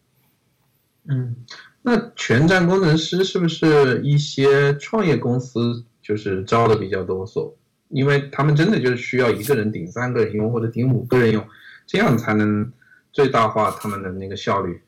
[1.05, 1.45] 嗯，
[1.81, 7.25] 那全站工程师是不是一些创业公司就是招的比较多？
[7.25, 7.57] 所
[7.89, 11.45] 因为他们真的就是需要一个人顶三个人用，或者顶五个人用，
[11.87, 12.71] 这样才能
[13.11, 14.81] 最大化他们的那个效率。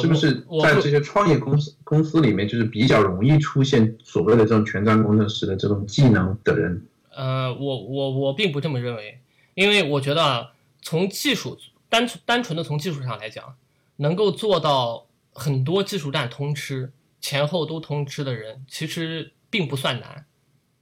[0.00, 6.86] 是不是在这些创业公司公司里面，就是比较容易出现所谓的这种全站工程师的这种技能的人？
[7.10, 9.20] 呃，我我我并不这么认为，
[9.54, 13.56] 因为我觉得从技术单单纯的从技术上来讲，
[13.96, 20.24] 能够做到很多技术站通吃，前后都通吃的人，其实并不算难。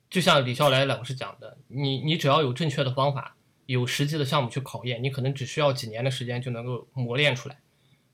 [0.09, 3.35] 就像李笑来老师讲的，你你只要有正确的方法，
[3.67, 7.59] 有实际的项目去考验，你可能只需要几年的时间就能够磨练出来。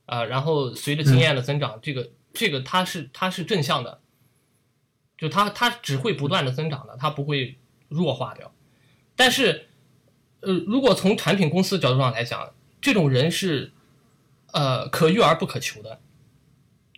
[0.09, 4.01] 啊，然后随着经验的增长，这个这个它是它是正向的，
[5.19, 8.51] 就它它只会不断的增长的，它不会弱化掉。
[9.15, 9.69] 但是，
[10.41, 13.71] 呃，如果从产品公司角度上来讲，这种人是
[14.53, 16.01] 呃可遇而不可求的。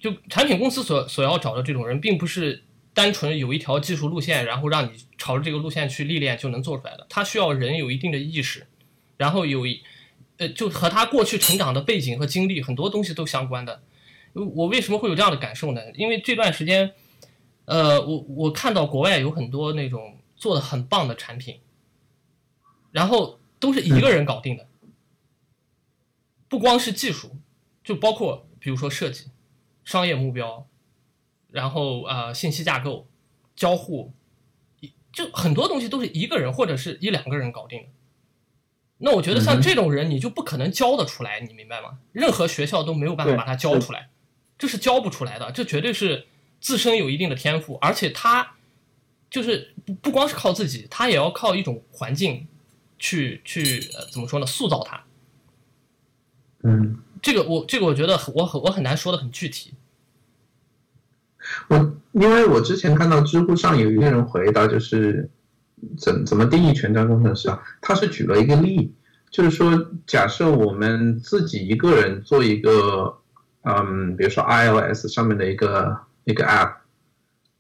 [0.01, 2.63] 就产品公司所所要找的这种人，并不是
[2.95, 7.05] 单纯有一条技术路线，然后让你朝着这个路线去历练就能做出来的。
[7.11, 8.69] 他需要人有一定的意识，
[9.17, 9.83] 然后有一。
[10.41, 13.83] 呃，就和他过去成长的背景和经历很多东西都相关的。
[14.33, 15.83] 我为什么会有这样的感受呢？
[15.93, 16.95] 因为这段时间，
[17.67, 21.61] 呃，我我看到国外有很多那种做的很棒的产品，
[22.91, 24.67] 然后都是一个人搞定的，
[26.49, 27.37] 不光是技术，
[27.85, 29.27] 就包括比如说设计、
[29.85, 30.67] 商业目标，
[31.51, 33.07] 然后啊信息架构、
[33.55, 34.15] 交互，
[35.13, 37.89] 就很多东西都是一个人或者是一两个人搞定的。
[39.03, 41.99] 那我觉得像这种人，你就不可能教得出来，你明白吗？
[42.13, 44.11] 任何学校都没有办法把他教出来，
[44.59, 46.27] 这是教不出来的，这绝对是
[46.61, 48.57] 自身有一定的天赋，而且他
[49.31, 52.47] 就是不不光是靠自己，他也要靠一种环境
[52.99, 53.81] 去去
[54.13, 54.45] 怎么说呢？
[54.45, 55.03] 塑造他。
[56.63, 59.73] 嗯，这个我这个我觉得我很我很难说的很具体。
[61.69, 65.31] 我因为我之前看到知乎上有一个人回答，就是。
[65.99, 67.63] 怎怎么定义全站工程师啊？
[67.81, 68.95] 他是举了一个例，
[69.31, 73.17] 就是说，假设我们自己一个人做一个，
[73.63, 76.75] 嗯，比如说 iOS 上面的一个一个 App，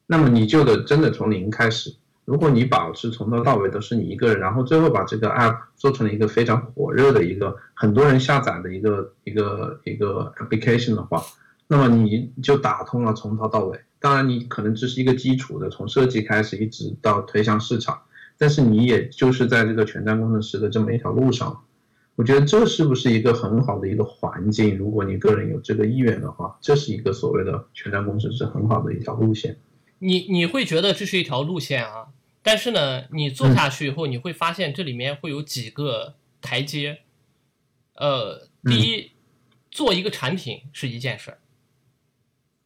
[0.07, 1.95] 那么你就得真的从零开始。
[2.27, 11.23] 如果你保持从头到尾都是你一个人，然后最后把这个 App 做成了一个非常火热的一个很多人下载的一个一个一个 application 的话，
[11.67, 13.81] 那么你就打通了从头到尾。
[13.99, 18.01] 当然，你可能只是一个基础的，从设计开始一直到推向市场。
[18.41, 21.63] 但是你也就是在这个全站工程师的这么一条路上，
[22.15, 24.79] 我觉得这是不是一个很好的一个环境？
[24.79, 29.59] 如果你个人有这个意愿的话，这是一个所谓的全站工程师很好的一条路线。
[29.99, 32.07] 你你会觉得这是一条路线啊？
[32.43, 37.01] 但是呢，你做下去以后，你会发现这里面会有几个台阶。
[37.97, 39.11] 呃，第一，
[39.71, 41.39] 做一个产品是一件事儿，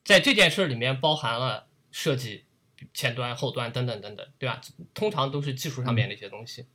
[0.05, 2.45] 在这件事儿里面包含了设计。
[2.93, 4.61] 前端、后端等等等等，对吧？
[4.93, 6.67] 通常都是技术上面的一些东西。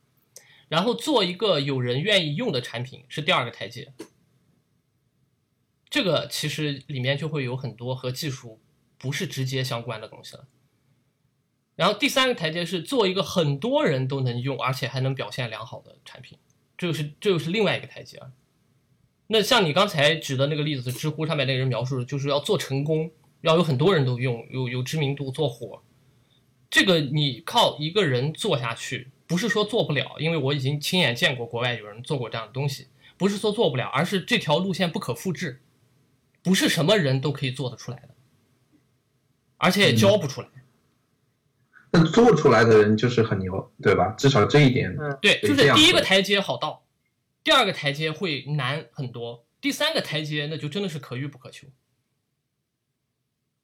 [0.67, 3.93] 然后做一个有人愿意用的产品是第二个台阶。
[5.89, 8.59] 这个其实里面就会有很多和技术
[8.97, 10.47] 不是直接相关的东西了。
[11.75, 16.37] 然后第三个台阶是做一个很多人都能用而且还能表现良好的产品，
[16.77, 18.21] 这就是这又是另外一个台阶。
[19.27, 25.81] 那像你刚才举的那个例子，知乎上面那个人描述的，就是要做成功，要有很多人都用，有有知名度，做火。
[26.69, 35.61] 这个你靠一个人做下去，不是说做不了，因为我已经亲眼见过国外有人做过这样的东西，不是说做不了，而是这条路线不可复制，
[36.43, 38.09] 不是什么人都可以做得出来的，
[39.57, 40.47] 而且也教不出来。
[41.91, 44.13] 那做出来的人就是很牛，对吧？
[44.15, 46.85] 至少这一点，对，就是第一个台阶好到，
[47.43, 51.67] 第二个台阶会难很多，第三个台阶那就真的是可遇不可求。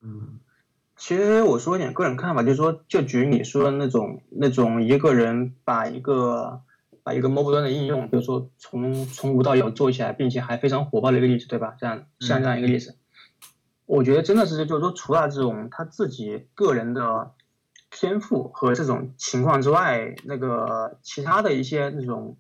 [0.01, 0.39] 嗯。
[0.97, 6.62] 其实我说一点个人看法，就是说，就举你说的那种那种一个人把一个
[7.03, 11.75] 把一个 mobile 端的应用，比如说从从无到有做起来，并且还非常火爆的一个例子，对吧？
[11.77, 12.95] 这样像这样一个例子，
[13.86, 17.34] 我觉得真的是就是说，除了这种他自己个人的
[17.91, 22.38] 天赋和这种情况之外，那个其他的一些那种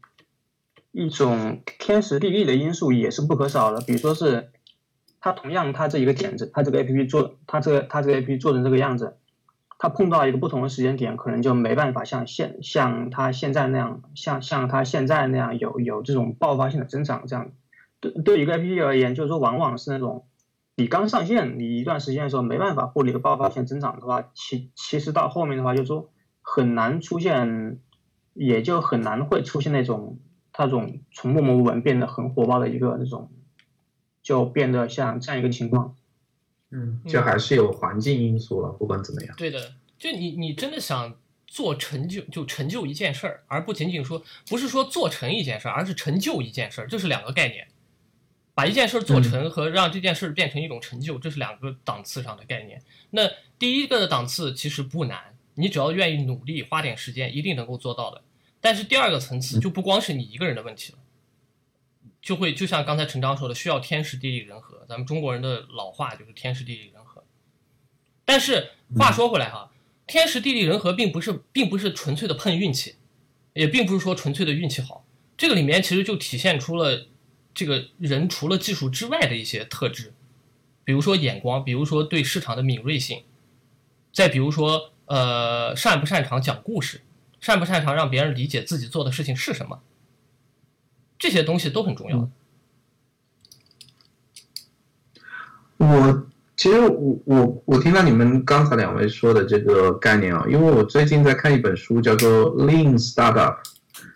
[0.93, 4.51] 一种天时地利的因素也是不可少的，比如说是。
[5.25, 9.17] 他同样，他这一个点子，他这个 A P P 做，他这个他这个 A P P 做成这个样子，
[9.79, 17.23] 他碰到一个不同的时间点，可能就没办法像现像他现在那样，像像他现在那样有有这种爆发性的增长。
[17.25, 17.49] 这样，
[17.99, 20.27] 对对一个 A P P 而言，就是说往往是那种
[20.75, 26.11] 你刚上线，你一段时间的时候没办法获得一个爆发性增长的话，其其实到后面的话，就是说
[26.43, 27.79] 很难出现，
[28.35, 30.19] 也就很难会出现那种
[30.53, 33.31] 它这种从默默无闻变得很火爆的一个那种。
[34.25, 35.95] 就变得像这样一个情况，
[36.71, 38.69] 嗯，就还是有环境因素了。
[38.69, 47.67] 不管怎么样，对的，就你你真的想做成就，就成就一件事儿，而不仅仅说不是说做成一件事儿，而是成就一件事儿，这是两个概念。
[48.55, 52.81] 把一件事儿做成和让这件事儿变成一种成就，这是两个档次上的概念。
[53.11, 58.23] 那第一个的档次其实不难，你只要愿意努力，花点时间，一定能够做到的。
[58.59, 60.99] 但是第二个层次就不光是你一个人的问题了。
[62.25, 64.83] 就会就像刚才陈章说的，需要天时地利人和。
[64.89, 67.23] 咱们中国人的老话就是天时地利人和。
[68.25, 69.71] 但是话说回来哈，
[70.07, 72.95] 天时地利人和并不是并不是纯粹的碰运气，
[73.53, 75.05] 也并不是说纯粹的运气好。
[75.37, 77.05] 这个里面其实就体现出了
[77.53, 80.11] 这个人除了技术之外的一些特质，
[80.83, 83.21] 比如说眼光，比如说对市场的敏锐性，
[84.11, 87.01] 再比如说呃擅不擅长讲故事，
[87.39, 89.83] 擅不擅长让别人理解自己做的事情是什么。
[91.17, 92.29] 这些东西都很重要。
[95.77, 103.55] 我其实我我我听到你们刚才两位说的这个概念啊，因为我最近在看一本书，叫做《Lean Startup》，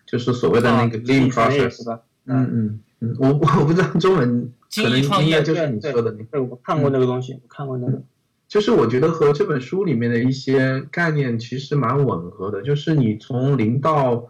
[0.06, 2.00] 就是所谓的那个 Lean Process。
[2.26, 6.44] 嗯嗯嗯，我我不知道中文可能创业就是你说的那个。
[6.44, 8.02] 我看过那个东西，我看过那个。
[8.48, 14.30] 就是我觉得和这本书里面的一些概念其实蛮吻合的，就是你从零到。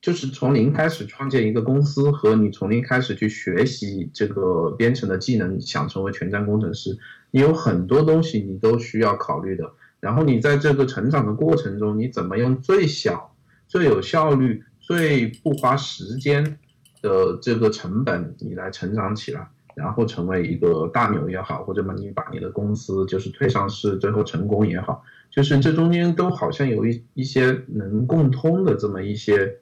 [0.00, 6.96] 就是从零开始创建一个公司，和你从零开始去学习这个编程的技能，想成为全站工程师，
[7.32, 9.72] 你有很多东西你都需要考虑的。
[9.98, 13.34] 然后你在这个成长的过程中，你怎么用最小、
[13.66, 16.58] 最有效率、最不花时间
[17.02, 29.58] 的这个成本，你来成长起来，然后成为一个大牛也好，或者把你把你的公司就是推上市，最后成功也好，就是这中间都好像有一一些能共通的这么一些。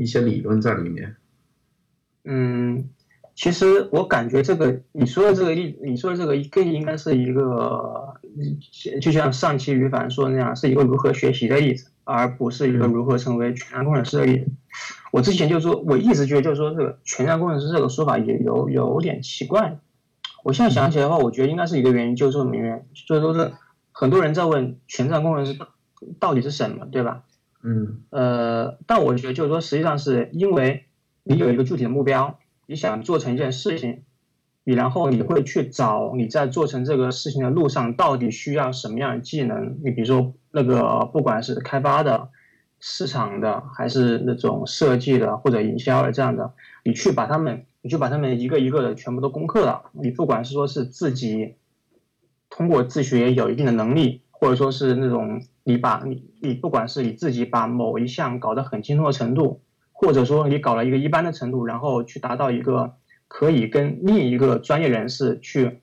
[0.00, 1.14] 一些理论在里面，
[2.24, 2.88] 嗯，
[3.34, 8.14] 其实我感觉这个你说的这个例，你说的这个更应该是一个，
[9.02, 14.50] 就像上期于凡说的那样，是一个如何学习的例子，而不是一个如何成为全站工程师的例子。
[15.12, 19.78] 我之前就说，我一直觉得就是说这个全站工程师这个说法也有有点奇怪。
[20.42, 23.52] 我现在想起来的话，我觉得应该是一个原因，就是说明原就是说是
[23.92, 25.58] 很多人在问全站工程师
[26.18, 27.24] 到底是什么，对吧？
[27.62, 30.86] 嗯，呃，但我觉得就是说，实际上是因为
[31.24, 34.02] 你有一个具体的目标，你想做成一件事情，
[34.64, 39.78] 你然后你会去找你在做成这个事情的路上到底需要什么样的技能。
[39.84, 42.30] 你比如说那个不管是开发的、
[42.78, 49.82] 市场的，还是那种设计的或者营销的这样的，你去把他们，你就把他们一个一个的全部都攻克了。
[49.92, 51.56] 你不管是说是自己
[52.48, 55.42] 通过自学有一定的能力，或者说是那种。
[55.70, 59.62] 你把你你不管是你自己把某一项搞得很精通的程度，
[59.92, 62.94] 或者说你搞了一个一般的程度，然后去达到一个
[63.28, 65.80] 可以跟另一个专业人士去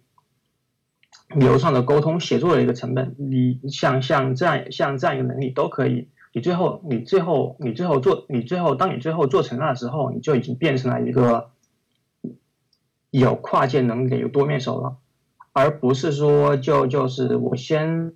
[1.30, 11.52] 流畅的沟通协作的一个成本，你像像这样像这样一个能力都可以，你最后你最后你最后做你最后当你最后做成了的时候，你就已经变成了一个
[13.12, 14.98] 有跨界能力的有多面手了，
[15.54, 18.14] 而不是说就就是我先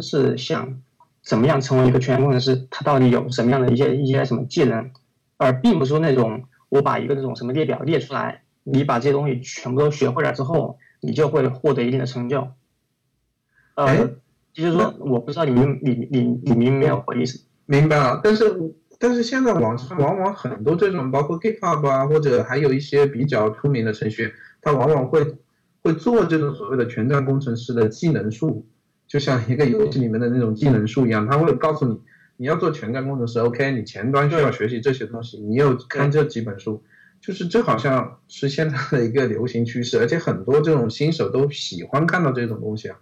[0.00, 0.80] 是想
[1.22, 4.90] 怎么样成为一个全工程师，他到底有什么样的一些一些什么技能，
[5.36, 12.48] 而并不是说那种我把一个那种什么列表列出来，你把这些东西全部都学会了之后，你就会获得一定的成就。
[13.74, 14.10] 呃。
[14.54, 17.44] 就是说，我不知道你明你你你明没有我意思？
[17.66, 18.44] 明白了，但是
[19.00, 24.32] 但是现在网上往往很多这种，包括 GitHub 啊，或者还有一些比较出名的程序员，
[24.62, 25.26] 他往往会
[25.82, 28.64] 会做这种所谓的全站工程师的技能树，
[29.14, 32.00] 就像一个游戏里面的那种技能树一样，它会告诉你，
[32.36, 36.82] 你要做全站工程师，OK，你前端需要学习这些东西，你又看这几本书，
[37.20, 42.96] 就是这好像是现在的一个流行趋势，而且很多这种新手都喜欢看到这种东西啊。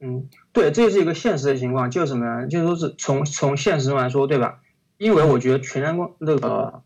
[0.00, 2.46] 嗯，对，这是一个现实的情况，就是什么呢？
[2.46, 4.60] 就是说是从从现实中来说，对吧？
[4.98, 6.82] 因为我觉得全站工那个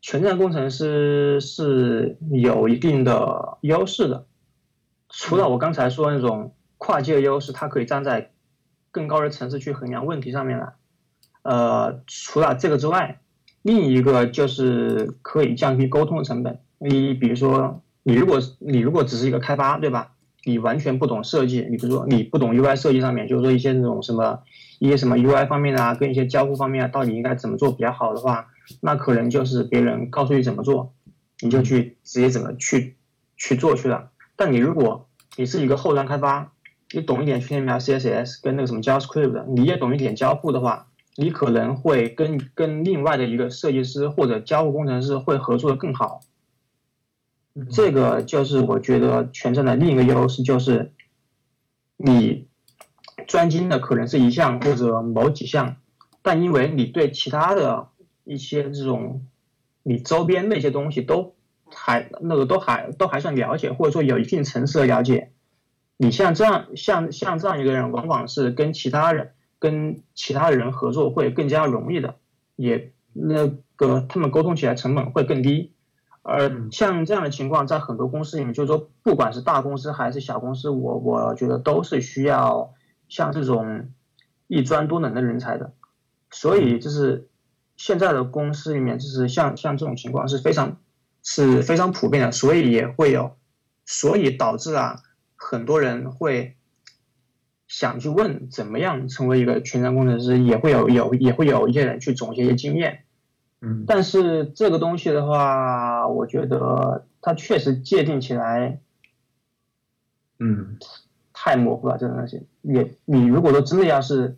[0.00, 4.24] 全站工程师是有一定的优势的，
[5.08, 8.30] 除了我刚才说那种跨界优势，它可以站在
[8.90, 10.72] 更高的层次去衡量问题上面来。
[11.42, 13.20] 呃，除了这个之外，
[13.62, 16.60] 另一个就是可以降低沟通的成本。
[16.78, 20.12] 你比如说，你如果你如果只是一个开发，对吧？
[20.44, 24.40] 你完全不懂设计，你比如说你不懂 UI 设计上面，就是说一些那种什么
[24.78, 28.46] 一些什么 UI 方面啊，跟一些交互方面啊，到底应该怎么做比较好的话，
[28.80, 30.94] 那可能就是别人告诉你怎么做，
[31.40, 32.96] 你就去直接怎么去
[33.36, 34.10] 去做去了。
[34.36, 36.52] 但你如果你是一个后端开发，
[36.92, 46.20] 你懂一点 HTML、CSS 跟那个什么 JavaScript 的，你也懂一点交互的话，你可能会跟跟另外的一个设计师或者交互工程师会合作的更好。
[47.70, 50.92] 这个就是我觉得全站的另一个优势，就是
[51.96, 52.46] 你
[53.26, 55.76] 专精的可能是一项或者某几项，
[56.22, 57.88] 但因为你对其他的
[58.24, 59.26] 一些这种
[59.82, 61.34] 你周边那些东西都
[61.66, 65.32] 还那个都还都还算了解，或者说有一定层次的了解，
[65.98, 72.16] 你像这样像像这样一个人，往往是跟其他人跟其他的人合作会更加容易的，
[72.56, 75.74] 也那个他们沟通起来成本会更低。
[76.22, 82.74] 而像这样的情况，在很多公司里面，就是说，不管是大公司还是小公司，我我觉得都是需要
[83.08, 83.88] 像这种
[84.46, 85.72] 一专多能的人才的。
[86.30, 87.28] 所以，就是
[87.76, 90.76] 现在的公司里面，就是像像这种情况是非常
[91.22, 93.36] 是非常普遍的，所以也会有，
[93.86, 95.00] 所以导致啊，
[95.38, 96.56] 很多人会
[97.66, 103.04] 想去问怎么样成为一个全站工程师，也会有有也会有一些人去总结一些经验。
[103.60, 108.80] 嗯，但是这个东西的话，我觉得它确实界定起来，
[110.38, 110.76] 嗯，
[111.32, 111.98] 太模糊了。
[111.98, 114.36] 这个东西，也你如果说真的要是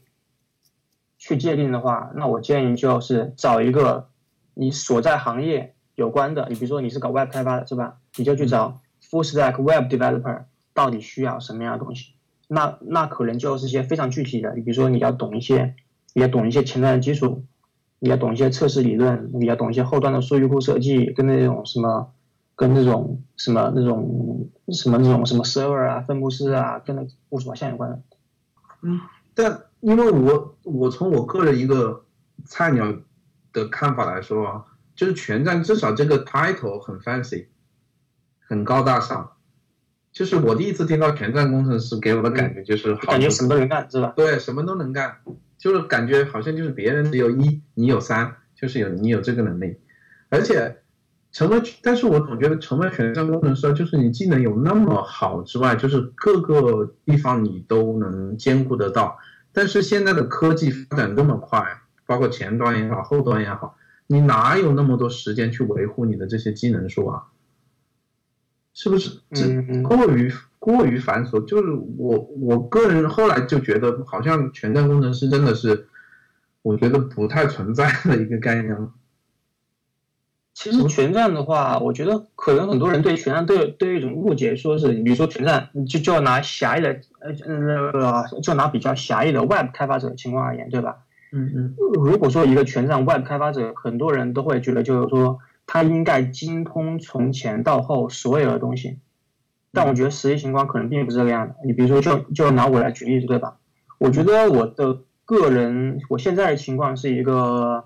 [1.18, 4.09] 去界定的话，那我建议就是找一个
[4.55, 7.98] 你所在行业有关的，你比如说你是搞 Web 开发的，是吧？
[8.16, 10.44] 你就去找 Full Stack Web Developer，
[10.81, 12.14] 到底需要什么样的东西？
[12.49, 15.74] 那那可能就是一些非常具体的，你比如说你要懂一些，
[16.14, 17.45] 你要懂一些前端的基础。
[18.03, 22.14] 你要懂一些测试理论，你要懂一些后端的数据库设计，跟那种什么，
[22.57, 28.03] 跟那种什么那种什么那种什么 server 啊、分布式啊，跟那部署相关的。
[28.81, 28.99] 嗯，
[29.35, 32.07] 但因为我我从我个人一个
[32.47, 32.91] 菜鸟
[33.53, 34.64] 的看法来说啊，
[34.97, 37.49] 就是全站至少这个 title 很 fancy，
[38.49, 39.33] 很高大上。
[40.12, 44.12] 就是我第一次听到全站工程师，给我的感觉就是感觉什么都能干，是吧？
[44.16, 45.16] 对，什么都能干。
[45.56, 49.76] 就是感觉好像就是别人只有一，你有三，就是有你有这个能力，
[50.30, 50.78] 而且
[51.32, 59.18] 成为，但是我总觉得成为全站工程师，就是你技能有那么好之外，就是各个地方你都能兼顾得到。
[59.52, 61.62] 但是现在的科技发展这么快，
[62.06, 67.24] 包括前端也好，后端也好，你哪有那么多时间去维护你的这些技能树啊？
[68.75, 69.21] 是不是？
[69.33, 70.33] 这过于。
[70.61, 75.89] 过于繁琐，就是我我个人后来就觉得，好像全站工程师真的是，
[76.61, 78.91] 我觉得不太存在的一个概念了。
[80.53, 90.99] 其实全站的话，我觉得可能很多人对全站都有都有一种误解，说是比如说全站就就要拿狭义的呃那个就拿比较狭义的 Web 开发者的情况而言，对吧？
[91.33, 91.75] 嗯嗯。
[91.95, 95.39] 如果说一个全站 Web 开发者，很多人都会觉得就是说
[95.73, 98.99] 他应该精通从前到后所有的东西。
[99.71, 101.55] 但我觉得实际情况可能并不是这个样的。
[101.64, 103.59] 你比如说，就就拿我来举例子，对吧？
[103.99, 107.85] 我觉得我的个人，我现在的情况是一个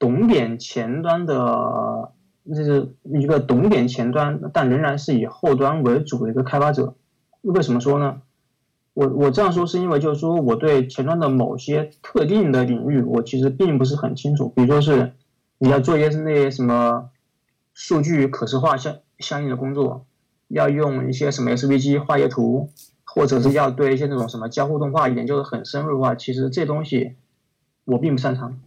[0.00, 2.10] 懂点前端的，
[2.44, 6.96] 就是一个懂点前端，但仍然是以后端为主的一个开发者。
[7.42, 8.22] 为什么说呢？
[8.94, 15.12] 我我这样说是因为就是说我对前端的某些特定的领域我其实并不是很清楚，比如说是
[15.58, 17.10] 你要做一些那些什么
[17.74, 20.06] 数据可视化相相应的工作，
[20.48, 22.70] 要用一些什么 SVG 画页图，
[23.04, 27.16] 或者是要对一些那种什么交互动画研究的很深入的话，其实这东西
[27.84, 28.60] 我并不擅长。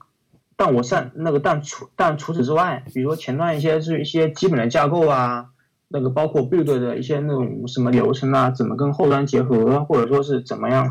[0.55, 5.51] 但我擅那个但除但除此之外，比如说前端一些是一些基本的架构啊。
[5.91, 10.87] 那个包括 build 的一些那种什么流程啊，怎么跟后端结合，或者说是怎么样，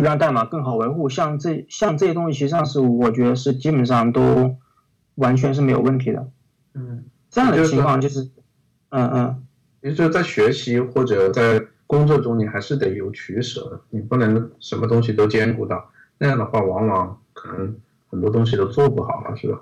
[0.00, 1.08] 就让代码更好维护。
[1.08, 4.56] 像这像这些东西，实际上是我觉得是基本上都
[5.16, 6.28] 完全是没有问题的。
[6.74, 8.30] 嗯，这样的情况就是，
[8.90, 9.44] 嗯嗯，
[9.80, 17.74] 也就是在学习或者在工作中，你还是得有取舍，你不能什么东西都兼顾到，那样的话，往往可能
[18.08, 19.60] 很多东西都做不好了，是吧？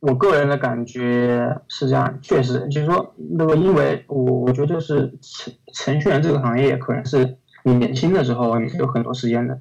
[0.00, 7.36] 我个人的感觉是这样，确实就是说，那个因为我我觉得就是程程序员这个行业，可能是
[7.68, 9.60] 你年轻的时候你是有很多时间的，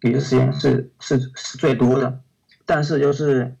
[0.00, 2.20] 你的时间是是是最多的，
[2.64, 3.54] 但是就是，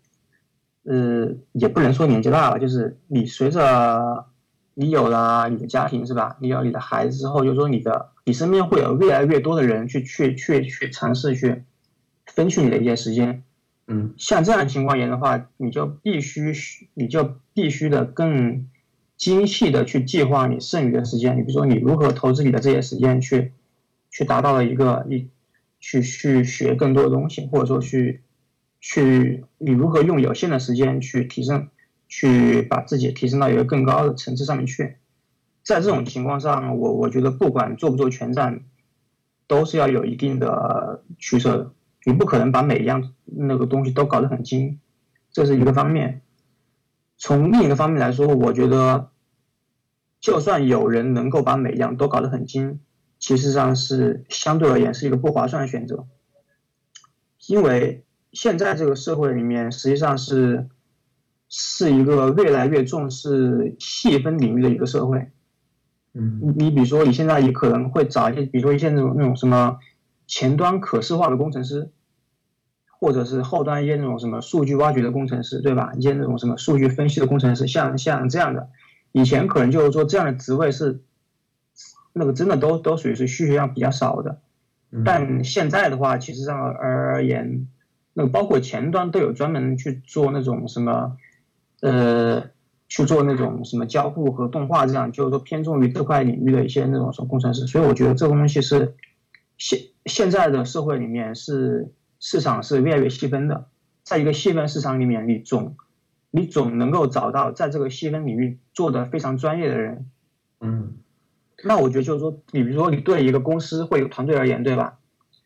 [0.84, 4.24] 呃，也不能说年纪大了，就是你随着
[4.74, 6.38] 你有了你的家庭是吧？
[6.40, 11.64] 你有你的孩子之后，就是说你的你身边会有越来越多的人去去去去尝试去
[12.24, 13.42] 分去你的一些时间。
[13.88, 16.54] 嗯，像这样情况言的话，你就必须，
[16.94, 18.68] 你就必须的更
[19.16, 21.36] 精细的去计划你剩余的时间。
[21.36, 23.52] 你比如说，你如何投资你的这些时间去，
[24.12, 25.30] 去达到了一个你，
[25.80, 28.22] 去去学更多的东西，或者说去，
[28.78, 31.68] 去你如何用有限的时间去提升，
[32.06, 34.98] 去把自己提升到一个更高的层次上面去。
[35.64, 38.64] 在这种情况上，我我觉得不管做不做全站，
[39.46, 41.72] 都是要有一定的取舍的。
[42.04, 44.80] 你不可能把每一样那个东西都搞得很精，
[45.30, 46.20] 这是一个方面。
[47.16, 49.10] 从另一个方面来说，我觉得，
[50.20, 52.80] 就算有人能够把每一样都搞得很精，
[53.22, 56.06] 其实上是相对而言是一个不划算的选择。
[57.46, 60.68] 因为现在这个社会里面，实际上是
[61.48, 65.30] 是一个越来越重视细分领域的一个社会。
[66.14, 69.78] 嗯，你比如说，你现在也可能会找一些，比如说一些那种那种什么。
[70.28, 71.90] 前端可视化的工程师，
[72.98, 75.92] 或者是后端一些那种什么数据挖掘的工程师，对吧？
[75.98, 78.70] 一些那种什么数据分析的工程师，像像这样的，
[79.10, 81.02] 以前可能就是说这样的职位是，
[82.12, 84.40] 那个真的都都属于是需求量比较少的，
[85.04, 87.68] 但现在的话，其实上而言，
[88.12, 91.16] 那个包括前端都有专门去做那种什么，
[91.80, 92.50] 呃，
[92.88, 98.94] 去做那种什么交互和动画这样，就是说偏重于这块领域的一些那种什么工程师，所以我觉得这个东西是
[99.56, 99.78] 现。
[100.04, 103.66] 现在的社会里面是市场是越来越细分的，
[104.02, 105.76] 在一个细分市场里面，你总
[106.32, 110.10] 你总能够找到在这个细分领域做的非常专业的人。
[110.60, 110.94] 嗯，
[111.64, 114.98] 那我觉得就是说，你比如说你对一个公司或一个团队而言，对吧？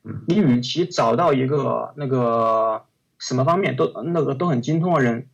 [0.05, 2.83] 嗯，你与其找到一个那个
[3.19, 5.29] 什么方面都那个都很精通的人，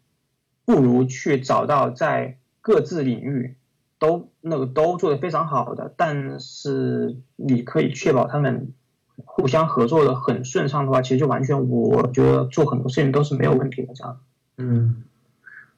[0.65, 3.57] 不如去找到在各自领域
[3.99, 8.73] 都那个都做得非常好的，但是你可以确保他们。
[9.25, 13.93] 互相合作的很顺畅的话，其实就完全，我觉得做很多事情都是没有问题的。
[13.95, 14.21] 这样，
[14.57, 15.05] 嗯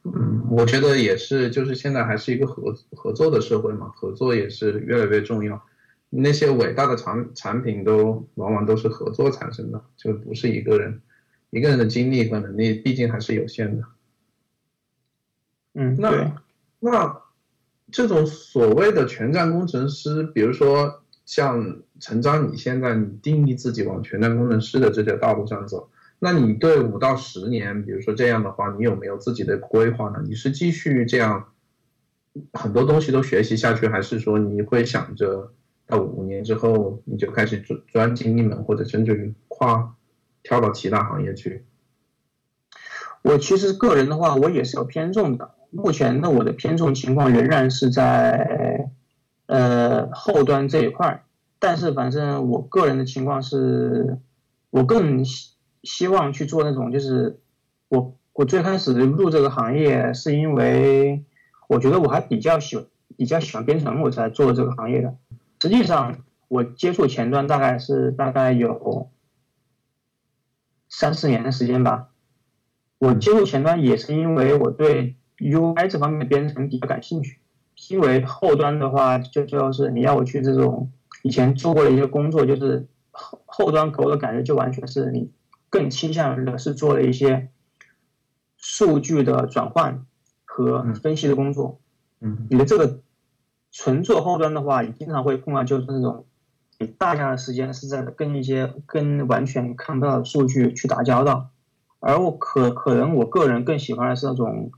[0.05, 5.65] 嗯，我觉得也是，就是现在还是一个合合作的社会嘛，合作也是越来越重要。
[6.11, 11.01] 那些伟大的产产品都往往都是合作产生的，就不是一个人
[11.51, 13.85] 一个人的精力和能力，毕竟还是有限的。
[15.75, 16.43] 嗯，那
[16.81, 17.23] 那
[17.91, 21.01] 这种所谓的全站工程师，比如说。
[21.27, 25.89] 像陈章，你现在你定义自己往全站工程师的这条道路上走，
[26.25, 30.22] 那你对五到十年，比如说这样的话，你有没有自己的规划呢？
[30.27, 31.53] 你是继续这样
[32.55, 35.53] 很多东西都学习下去，还是说你会想着
[35.87, 39.95] 到五年之后你就开始专专精一门，或者甚至于跨
[40.43, 41.66] 跳到其他行业去？
[43.20, 45.55] 我其实个人的话，我也是有偏重的。
[45.70, 48.91] 目前的我的偏重情况仍然是在。
[49.47, 51.22] 呃，后端这一块，
[51.59, 54.16] 但是反正我个人的情况是，
[54.70, 55.22] 我更
[55.85, 57.39] 希望去做那种，就是
[57.89, 61.24] 我我最开始入这个行业是因为
[61.68, 65.14] 我觉得我还比较喜比较喜欢编程，我才做这个行业的。
[65.61, 69.11] 实际上，我接触前端大概是大概有
[70.89, 72.09] 三四年的时间吧。
[72.99, 77.39] 我接触前端也是因为我对 UI 这方面的编程比较感兴趣。
[77.91, 85.28] 因为后端的话，就就是你要我去这种以前做过的一些工作，就是后后端给我的感觉就完全是你
[85.75, 87.49] 更倾向的是做了一些
[88.57, 90.07] 数据的转换
[90.45, 91.81] 和分析的工作。
[92.20, 93.01] 嗯，你的这个
[93.72, 96.27] 纯做后端的话，你经常会碰到就是那种
[96.79, 101.51] 你大量的时间是在跟一些跟完全看不到的数据去打交道，
[101.99, 104.70] 而我可可能我个人更喜欢的是那种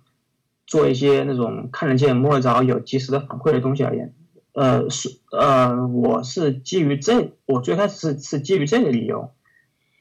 [0.66, 4.14] 做一些那种看得见摸得着有及时的反馈的东西而言。
[4.54, 9.34] 呃，是呃，我是基于这，我最开始是是基于这个理由，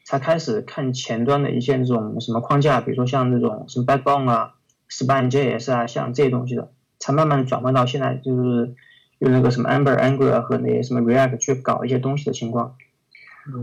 [0.06, 4.54] 才开始看前端的一些那种什么框架，比如说像那种什么 Backbone 啊、
[4.90, 8.76] Span JS 啊，像这些东西的，才慢慢转换到现在就是
[9.20, 12.78] 用那个什么 Amber、Angular 和那些什么 React 去搞一些东西的情况。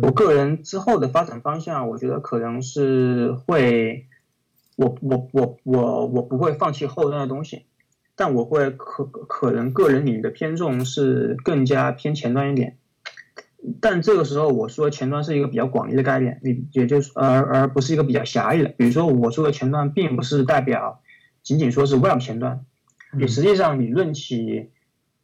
[0.02, 4.06] 我个人之后的发展方向，我觉得可能是会，
[4.76, 7.66] 我我我我我不会放弃后端的东西。
[8.14, 12.76] 但我会可可能个人领域的偏重是更加偏前端一点，
[13.80, 18.68] 但这个时候我说前端是一个比较广义的概念，你也就是而而不是一个比较狭义的。
[18.70, 21.00] 比如说我说的前端，并不是代表
[21.42, 22.64] 仅仅说是 Web 前端，
[23.12, 24.70] 你实际上你论起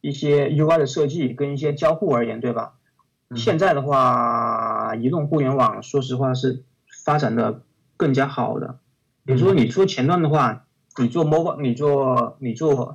[0.01, 2.73] 一些 UI 的设计跟一些交互而言，对吧？
[3.35, 6.63] 现在的话，移动互联网说实话是
[7.05, 7.63] 发展的
[7.97, 8.79] 更加好的。
[9.25, 10.65] 比如说你说前端的话。
[10.97, 12.93] 你做 mobile，你做你做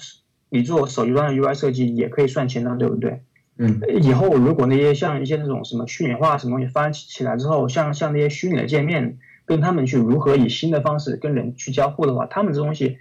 [0.51, 3.23] 你做手机端的 UI 设计也可以算前端，对不对？
[3.57, 3.81] 嗯。
[4.03, 12.99] 以后如果那些像一些那种什么虚拟化什么东西发展起来之后，像像那些虚拟的界面，跟他们去如何以新的方式跟人去交互的话，他们这东西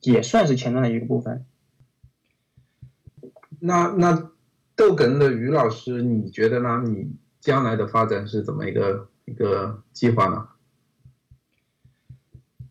[0.00, 1.44] 也算是前端的一个部分。
[3.60, 4.30] 那那
[4.76, 6.82] 逗哏的于老师，你觉得呢？
[6.86, 10.48] 你将来的发展是怎么一个一个计划呢？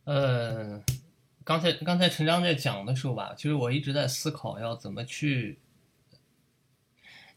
[0.05, 0.81] 呃。
[1.43, 5.57] 刚才刚才陈章在讲的时候吧，其实我一直在思考要怎么去，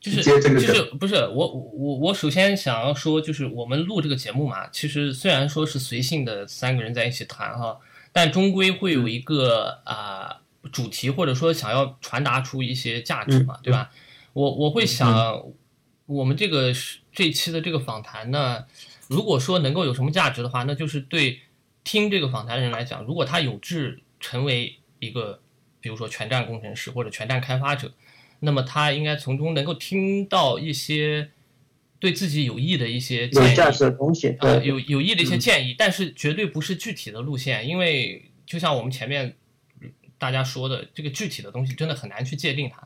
[0.00, 7.78] 就是就是不是我我我首先想要说，就是我们录这个节目嘛，其实虽然说是随性的三个人在一起谈哈，
[8.12, 10.40] 但终归会有一个啊
[10.72, 13.90] 主题，或者说想要传达出一些价值嘛，对吧？
[14.32, 15.44] 我我会想，
[16.06, 16.72] 我们这个
[17.12, 18.64] 这期的这个访谈呢，
[19.08, 21.40] 如果说能够有什么价值的话，那就是对。
[21.82, 25.40] 听这个访谈的人来讲，如果他有志成为一个，
[25.80, 27.90] 比如说全站工程师或者全站开发者，
[28.40, 31.30] 那么他应该从中能够听到一些
[31.98, 39.36] 对自己有益的一些有价值的东西，呃，有有益的一些建议，但是绝对不是具体的路线，因为就像我们前面
[40.18, 42.82] 大家说的，这个具体的东西真的很难去界定它，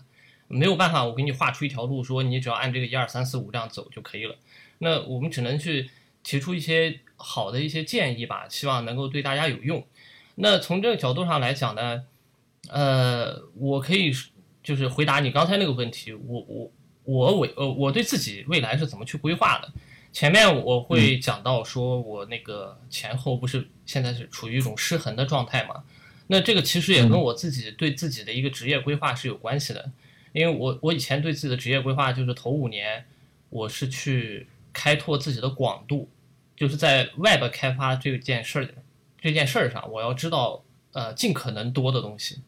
[0.49, 4.37] 没有办法，我给你画出一条路，说你只要按这个一二三四五这样走就可以了。
[4.79, 5.91] 那我们只能去
[6.23, 7.01] 提出一些。
[7.17, 9.87] 好的一些建议吧，希望能够对大家有用。
[10.35, 12.03] 那从这个角度上来讲呢，
[12.69, 14.13] 呃，我可以
[14.65, 16.13] 就是回答你刚才那个问题。
[16.13, 16.73] 我我
[17.05, 19.73] 我未呃，我对自己未来是怎么去规划的？
[20.13, 25.85] 前面我会讲到说，我那个前后不是现在是处于一种失衡的状态嘛？
[26.27, 29.93] 那这个其实也跟我自己对自己的一个职业规划是有关系的。
[30.33, 33.05] 因为我我以前对自己的职业规划就是头五年
[33.51, 36.09] 我是去开拓自己的广度。
[36.57, 38.69] 就是在 Web 开发这件事儿
[39.21, 40.63] 这件事儿上，我要知道
[40.93, 42.43] 呃尽可能多的东西，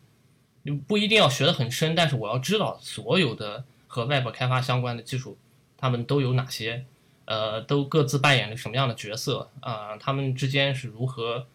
[0.72, 5.36] 不一定要学得很深，但是我要知道所有的和 Web 开发相关的技术，
[5.76, 6.84] 他们都有哪些，
[7.24, 9.96] 呃，都各自扮演了什么样的角色啊？
[9.96, 11.46] 他们之间是如何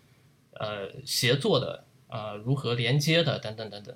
[0.54, 2.36] 呃协作的啊？
[2.36, 3.40] 如何连接的？
[3.40, 3.96] 等等等等。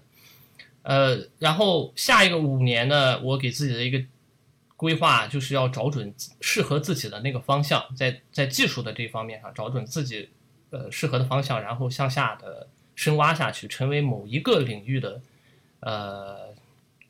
[0.83, 4.03] 呃，然后下一个五年呢，我给自己的一个。
[4.77, 10.29] 规划就是要找准适合自己的那个方向，在在技术的这方面上找准自己
[10.69, 15.21] 呃适合的方向，然后向下的深挖下去，成为某一个领域的
[15.81, 16.53] 呃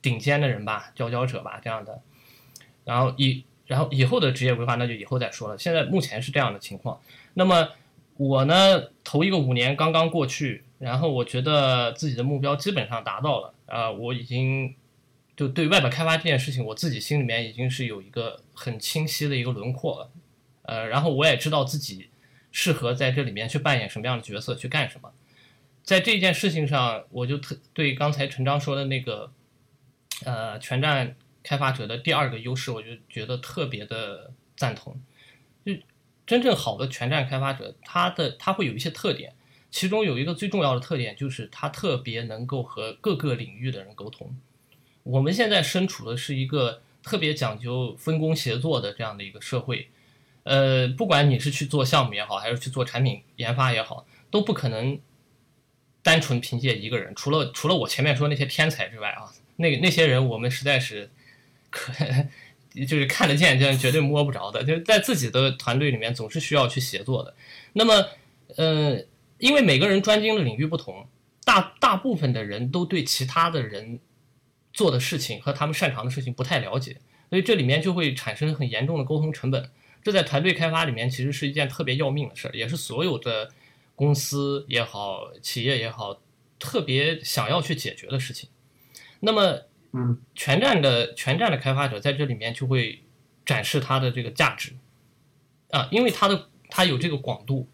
[0.01, 2.01] 顶尖的人吧，佼佼者吧这样的。
[2.83, 5.57] 然后以然后以后的职业规划那就以后再说了。
[5.57, 6.99] 现在目前是这样的情况。
[7.35, 7.69] 那么
[8.17, 14.75] 我呢，头一个五年刚刚过去，然后我觉得自己的目标基本上达到了啊，我已经。
[15.37, 20.09] 就对外部开发这件事情，我自己心里面已经是有一个很清晰的一个轮廓了，
[20.61, 22.07] 呃，然后我也知道自己
[22.53, 25.11] 适合在这里面去扮演什么样的角色，去干什么。
[25.85, 29.31] 在这件事情上，我就特对刚才陈章说的那个，
[30.25, 34.99] 呃，全站开发者的第二个优势，我就觉得特别的赞同。
[35.63, 35.73] 就
[36.25, 39.35] 真正好的全站开发者，他的他会有一些特点，
[39.69, 44.35] 其中有一个最重要的特点就是他特别能够和各个领域的人沟通。
[45.03, 49.87] 我们现在身处的是一个特别讲究分工协作的这样的一个社会，
[50.41, 54.99] 呃，不管你是去做项目也好，还是去做产品研发也好，都不可能
[56.05, 57.11] 单纯凭借一个人。
[57.15, 59.25] 除了除了我前面说那些天才之外啊，
[59.55, 61.09] 那那些人我们实在是
[61.69, 61.91] 可
[62.87, 64.63] 就是看得见，这样绝对摸不着的。
[64.63, 67.35] 就是在自己的团队里面，总是需要去协作的。
[67.73, 68.05] 那么，
[68.55, 69.03] 呃，
[69.39, 71.07] 因为每个人专精的领域不同，
[71.43, 73.99] 大大部分的人都对其他的人。
[74.77, 76.97] 做的事情和他们擅长的事情不太了解，
[77.29, 79.71] 所以这里面就会产生很严重的沟通成本。
[80.03, 83.49] 这在团队开发里面其实是一件特别要命的事儿，也是所有的
[83.95, 86.21] 公司也好、企业也好，
[86.59, 88.49] 特别想要去解决的事情。
[89.21, 89.61] 那么，
[89.93, 93.03] 嗯，全站的全站的开发者在这里面就会
[93.45, 94.73] 展示他的这个价值
[95.71, 97.67] 啊，因为他的他有这个广度，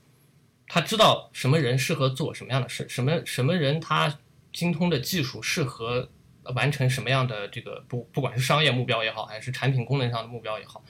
[0.67, 4.19] 他知道什么人适合做什么样的事，什么什么人他
[4.53, 6.09] 精通的技术适合
[6.55, 10.83] 完成什么样的这个不不管是商业目标也好，还是产品功能上的目标也好。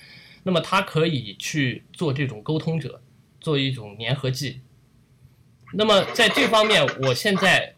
[0.43, 3.01] 那么他可以去做这种沟通者，
[3.39, 4.61] 做一种粘合剂。
[5.73, 7.75] 那么在这方面，我现在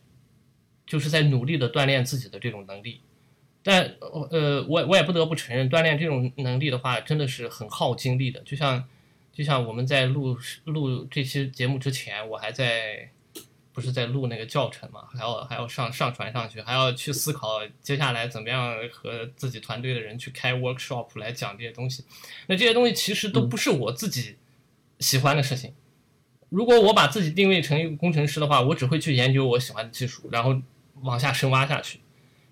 [0.86, 3.02] 就是在努力的锻炼自己的这种能力。
[3.64, 3.96] 但
[4.32, 8.39] 呃，我我也不得不承认，锻炼这种能力的话，真的是很耗精力的。
[8.41, 8.84] 就像
[9.32, 13.10] 就像我们在录录这期节目之前，我还在。
[13.76, 22.06] 不是在录那个教程嘛，还要还要上上传上去，还要去思考接下来怎么样和自己团队的人去开 workshop 来讲这些东西。
[22.46, 24.36] 那这些东西其实都不是我自己
[25.00, 25.74] 喜欢的事情。
[26.54, 30.56] 如果我把自己定位成一个工程师的话，我只会去研究我喜欢的技术，然后
[31.01, 31.99] 往下深挖下去。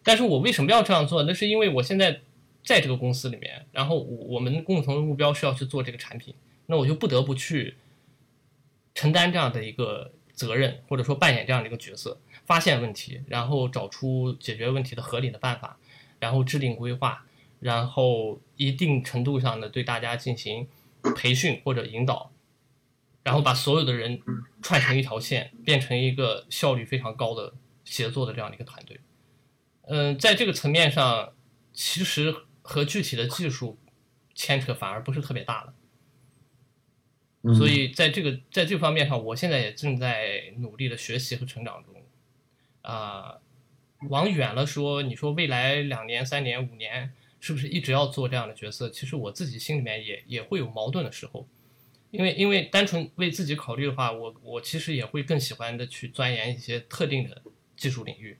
[0.02, 1.22] 但是我为什么要这样做？
[1.24, 2.22] 那是因为我现在
[2.64, 6.34] 在这个公司里面，然后我们共同的目标是要去做这个产品，
[6.66, 7.76] 那我就不得不去
[8.96, 10.12] 承担这样的一个。
[10.34, 15.78] 责任或者说扮演这样的一个角色，发现问题，然后找出解决问题的合理的办法，
[16.20, 17.24] 然后制定规划，
[17.60, 20.68] 然后一定程度上的对大家进行
[21.16, 22.31] 培训或者引导，
[23.24, 24.20] 然后把所有的人
[24.62, 27.54] 串成一条线，变成一个效率非常高的
[27.84, 29.00] 协作的这样的一个团队。
[29.84, 31.34] 嗯，在这个层面上，
[31.74, 33.78] 其实和具体的技术
[34.34, 35.74] 牵扯反而不是特别大的。
[37.56, 41.96] 所以在这个在这方面上，我现在也正在努力的学习和成长中。
[42.84, 43.38] 啊，
[44.10, 48.90] 往远了说，你说未来两年、三年、五年，是不是一直要做这样的角色？
[48.90, 51.48] 其实我自己心里面也也会有矛盾的时候，
[52.12, 57.42] 因为因为单纯为自己考虑的话，我我其实也会更喜欢的去钻研一些特定的
[57.76, 58.38] 技术领域。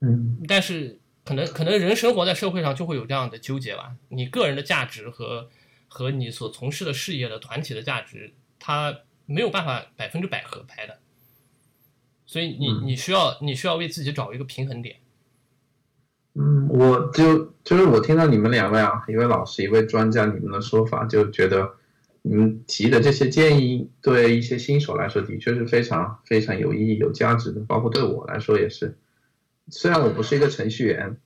[0.00, 5.50] 嗯，但是可能可能人生活在社会上就会有这样的纠结吧，你个人的价值和。
[5.92, 11.00] 和你所从事的事业的团体的价值，它没有办法百分之百合拍的，
[12.24, 15.00] 所以你你需要你需要为自己找一个平衡点。
[16.34, 21.68] 嗯，我就就是我听到你们两位啊，一位老师，一位专家，你们的说法，就觉得
[22.22, 28.96] 你们提的这些建议对一些新手来说的确是非常非常有意义、有价值的，包括对我来说也是。
[29.68, 31.16] 虽然我不是一个程序员，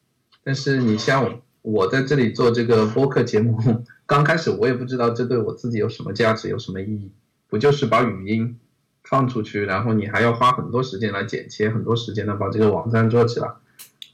[0.43, 3.59] 但是你像我在这里做这个播客节目。
[4.07, 7.11] 刚开始我也不知道这对我自己有什么价值，有什么意义，
[7.49, 8.61] 不就是把语音
[9.03, 13.51] 放出去，然后你还要花很多时间来剪切，很多时间的把这个网站做起来。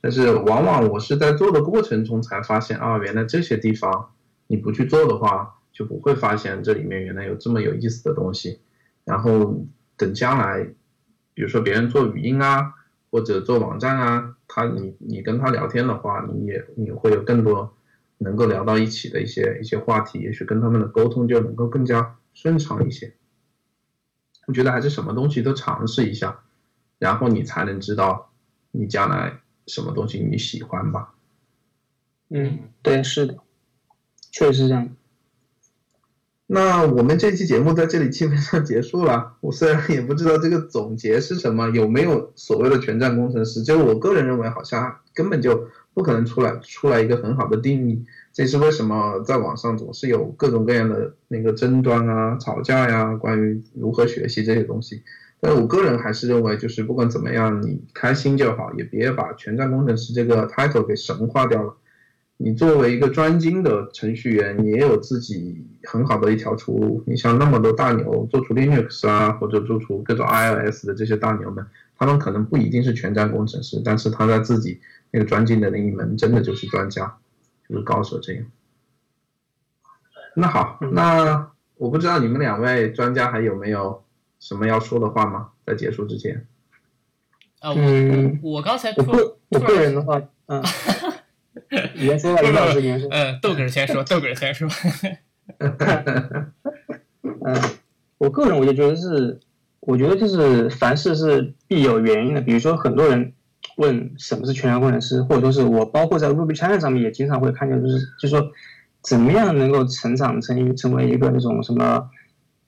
[0.01, 4.12] 但是往往我是在做的过程中才发现啊，原来这些地方
[4.47, 8.61] 你不去做的话，就不会发现这里面原来有这么有意思的东西。
[9.05, 9.64] 然后
[9.97, 10.62] 等将来，
[11.33, 12.74] 比如说别人做语音啊，
[13.11, 17.74] 或者做网站啊，他你你跟他聊天的话，你也你会有更多。
[18.18, 23.14] 能够聊到一起的一些一些话题，也许跟他们的沟通就能够更加顺畅一些。
[24.47, 26.43] 我觉得还是什么东西都尝试一下，
[26.99, 28.31] 然后你才能知道
[28.72, 31.14] 你将来什么东西你喜欢吧。
[32.28, 33.39] 嗯，对，是的，
[34.31, 34.95] 确实是这样。
[36.53, 39.34] 那我们这期节目在这里基本上结束了。
[39.40, 45.68] 我虽然也不知道这个总结是什么，有没有所谓的全站工程师，就是我个人认为好像根本就。
[45.92, 55.03] 不可能出来出来一个很好的定义，这是为什么在网上总是有各种各样的那个争端啊、吵架呀，关于如何学习这些东西。
[55.40, 61.74] 但我个人还是认为，就是不管怎么样，你开心就好，也别把全站工程师这个 title 给神化掉了。
[62.43, 67.05] 你作为一个专精的程序员，你也有自己很好的一条出路。
[67.07, 71.66] 你像那么多大牛做出 Linux 啊，或者做出各种 iOS 的这些大牛们，
[71.99, 74.80] 他们可能不一定是全站工程师，但是他在自己。
[75.12, 77.18] 那个专精的那一门，真的就是专家，
[77.68, 78.45] 就是高手这样。
[80.36, 84.05] 那好，那我不知道你们两位专家还有没有
[84.38, 85.49] 什么要说的话吗？
[85.66, 86.47] 在结束之前。
[87.59, 90.62] 啊，我我刚才我个我个人的话，嗯，
[91.94, 93.09] 你先说吧，李老师，你说。
[93.12, 94.68] 嗯，豆哥先说，豆哥先说。
[97.22, 97.57] 嗯，
[98.18, 99.38] 我个人我就觉得是，
[99.80, 103.32] 我觉得就是凡事是必有原因的，比如说很多人。
[103.76, 108.53] 问什么是全员工程师，或者说是我包括在 Ruby Channel 上面也经常会看见，就是就是说，
[109.01, 112.11] 怎么样能够成长成成为一个那种什么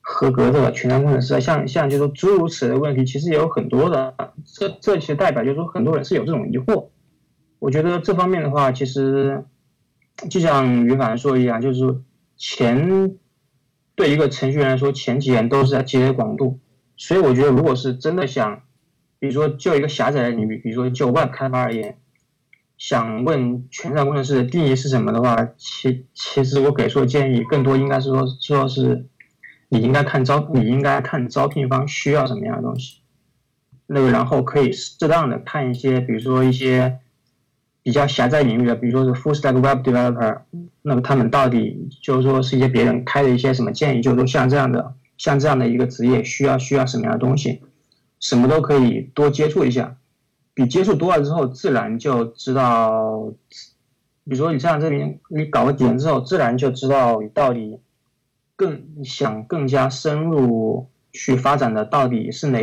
[0.01, 1.41] 合格的全员工程师啊？
[1.41, 4.15] 像像就是说诸如此类的问题，其实也有很多的。
[4.47, 6.89] 这这其实代表就是说很多人是有这种疑惑。
[7.63, 9.45] 我觉得这方面的话，其实
[10.29, 12.03] 就像于凡说一样，就是说
[12.37, 13.15] 前
[13.95, 16.59] 对一个程序员来说，前几年都是在积累广度，
[16.97, 18.63] 所以我觉得，如果是真的想，
[19.21, 21.99] 比如说就一个狭窄的领域，比如说就 Web 开发而言，
[22.79, 29.07] 想问全站工程师的定义是什么的话，其其实我给出的建议更多应该是说说是
[29.69, 33.03] 你应该看招，你应该看招聘方需要什么样的东西，
[33.87, 36.99] 那个然后可以适当的看一些，比如说一些。
[37.83, 40.39] 比较狭窄领域的，比如说是 full stack web developer，
[40.83, 47.61] 那么他们到底就是说是一些别人开的一些什么建议，就是说像这样的，像这样的一个职业需要需要什么样的东西，
[48.21, 49.97] 什么都可以多接触一下，
[50.55, 53.33] 比接触多了之后，自然就知道，
[54.25, 57.81] 比如说你像这边你搞个点之后，自然就知道你到底
[58.55, 62.61] 更想更加深入去发展的到底是哪。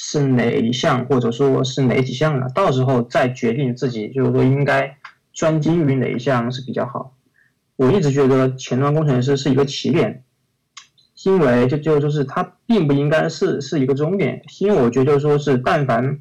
[0.00, 2.48] 是哪一项，或者说是哪几项呢？
[2.54, 4.96] 到时候再决定自己，就是说应该
[5.32, 7.16] 专精于哪一项是比较好。
[7.74, 10.22] 我一直觉得前端工程师是一个起点，
[11.24, 16.20] 因为就就就是它并不应该是是一个终点，因为我觉得说是但凡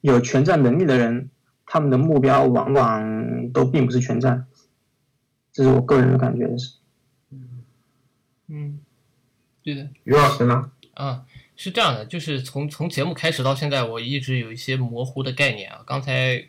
[0.00, 1.30] 有全站能力的人，
[1.66, 4.46] 他们的目标往往都并不是全站，
[5.52, 6.76] 这是我个人的感觉是。
[7.32, 7.64] 嗯
[8.46, 8.78] 嗯，
[9.64, 9.88] 对的。
[10.04, 10.70] 于老师呢？
[10.94, 11.24] 啊。
[11.60, 15.82] 是这样的，就是从从节目开始到现在，我一直有一些模糊的概念啊。
[15.84, 16.46] 刚才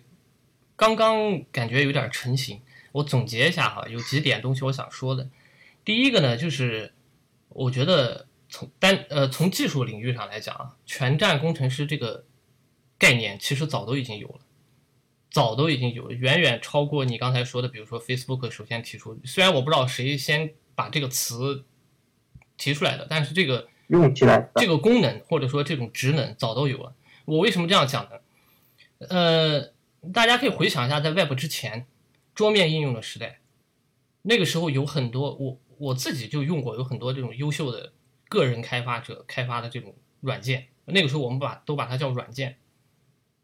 [0.76, 5.28] 刚刚感觉有点成型，我总结一下哈，有几点东西我想说的。
[5.84, 6.94] 第一个呢，就是
[7.50, 12.24] 我觉得从单呃从技术领域上来讲啊，全站工程师这个
[13.00, 14.42] 概念其实早都已经有了，
[15.32, 21.66] 早都已经有了，远远超过你刚才说的，比如说 Facebook 首先提出，虽然我不知道谁先把这个词
[22.58, 23.68] 提出来的，但是这个。
[23.90, 26.96] 用起来，这个功能或者说这种职能早都有了。
[27.26, 29.08] 我为什么这样讲呢？
[29.10, 29.72] 呃，
[30.14, 31.86] 大家可以回想一下，在 Web 之前，
[32.36, 33.40] 桌面应用的时代，
[34.22, 37.94] 那个时候有很多我我自己就用过，有很多这种优秀的
[38.28, 40.68] 个人开发者开发的这种软件。
[40.86, 42.58] 那个时候我们把都把它叫软件，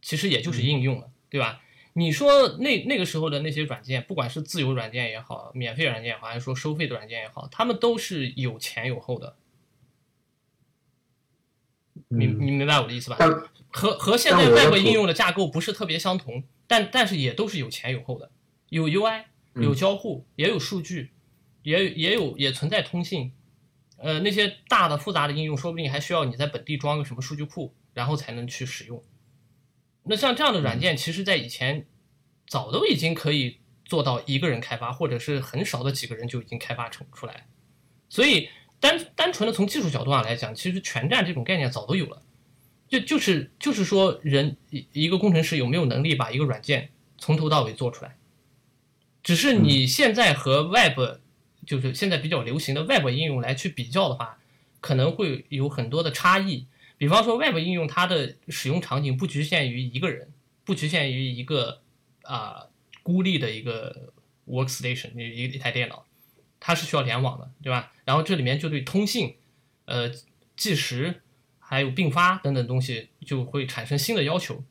[0.02, 1.62] 其实也就是应用了，对吧？
[1.93, 9.36] 你说那那个时候的那些软件，不管是自由软件也好，免费软件也好，还是说收费的软件也好，他们都是有前有后的。
[12.10, 13.18] 明你明白我的意思吧？
[13.70, 18.32] 和和现在 Web 应用的架构不是特别相同，但但是也都是有前有后的，
[18.70, 19.24] 有 UI，
[19.56, 21.12] 有交互，也有数据，
[21.64, 23.34] 也也有也存在通信。
[23.98, 29.04] 呃，那些大的复杂的应用，说不定还需要你在本地装个什么数据库，然后才能去使用。
[30.04, 31.88] 那像这样的软件，其实在以前
[32.48, 37.48] 早都已经可以做到一个人开发，或者是很少的几个人就已经开发成出来，
[38.10, 38.50] 所以。
[38.86, 42.22] 单单纯的从技术角度上来讲，其实全站这种概念早都有了，
[42.88, 48.16] 就就是就是说，人一一个工程师有没有能力把一个软件从头到尾做出来？
[49.24, 51.18] 只是你现在和 Web，
[51.66, 54.38] 就是现在比较流行的 Web 应用来去比较的话，
[54.80, 56.68] 可能会有很多的差异。
[57.00, 60.32] 比方说，Web 应用它的使用场景不局限于一个人，
[60.64, 61.82] 不局限于一个
[62.22, 62.68] 啊
[63.02, 64.14] 孤立的一个
[64.48, 66.06] workstation，一一台电脑。
[66.68, 67.93] 它是需要联网的，对吧？
[68.05, 69.36] 然后这里面就对通信、
[69.86, 70.09] 呃
[70.57, 71.22] 计时、
[71.59, 74.63] 还有并发等等东西就会产生新的要求。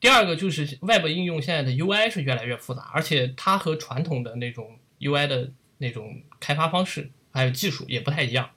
[0.00, 8.52] 第二个就是 Web 应用现在的 UI 是越来越复杂，而且它和传统的那种 UI 的那种开发方式还有技术也不太一样。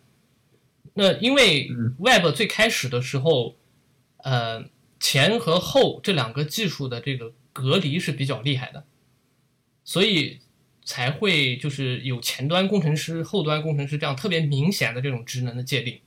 [0.93, 1.69] 那因为
[1.99, 3.57] Web 最开始的时候，
[4.19, 4.63] 呃
[4.97, 8.85] 前和后这两个技术的这个隔离是比较厉害的，
[9.83, 10.39] 所以。
[10.87, 15.99] 才会就是有前端工程师、后端工程师这样特别明显的这种职能的界定。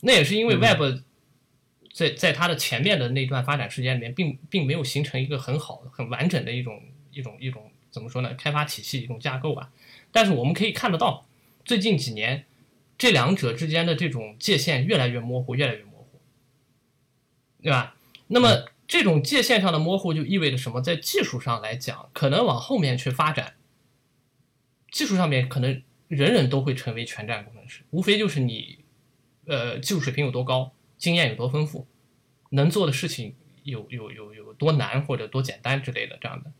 [0.00, 1.02] 那也是因为 Web
[1.92, 6.82] 在在它的前面的那段发展时间里面，并并没有形成一个很好的、很完整的一种
[7.12, 8.32] 一种一种怎么说呢？
[8.32, 9.70] 开发体系一种架构吧。
[10.10, 11.26] 但是我们可以看得到，
[11.66, 12.46] 最近几年
[12.96, 16.18] 这两者之间的这种界限越来越模糊，越来越模糊，
[17.62, 17.94] 对吧？
[18.28, 18.69] 那么。
[18.90, 20.80] 这种界限上的模糊就意味着什么？
[20.80, 23.54] 在技术上来讲，可能往后面去发展，
[24.90, 28.80] 技术上面可能人人都会成为全站工程师，无非就是你，
[29.46, 31.86] 呃，技术水平有多高，经验有多丰富，
[32.50, 36.50] 能做的事情有有有有多难或者多简单之类的这样的，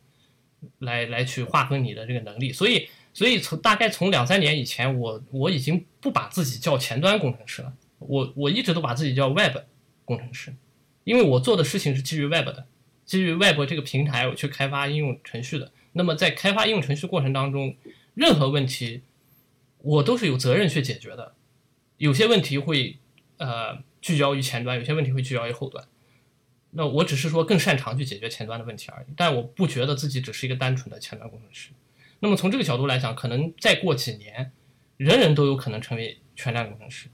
[0.79, 2.53] 来来去划分你的这个能力。
[2.53, 9.57] 所以，所以从大概从两三年以前，我我已经不把自己叫前端工程师了，我我一直都把自己叫 Web
[10.05, 10.55] 工程师。
[11.03, 12.67] 因为我做的事情是基于 Web 的，
[13.05, 15.71] 基于 Web 这个平台，我去开发应用程序的。
[15.93, 17.75] 那么在开发应用程序过程当中，
[18.13, 19.01] 任何问题
[19.79, 21.33] 我都是有责任去解决的。
[21.97, 22.97] 有些问题会
[23.37, 25.85] 呃聚焦于前端，有些问题会聚焦于后端。
[26.71, 31.71] 那我只是说更擅长去解决前端的问题而已，但我不觉得自己只是一个单纯的前端工程师。
[32.21, 34.53] 那么从这个角度来讲，可能再过几年，
[34.95, 37.09] 人人都有可能成为全站工程师。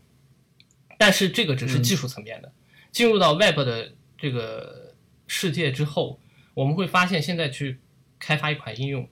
[0.99, 2.51] 但是这个只是技术层面的，
[2.97, 4.95] 进入到 Web 的这个
[5.27, 6.19] 世界之后，
[6.55, 7.79] 我们会发现现在去
[8.17, 9.07] 开发一款应用，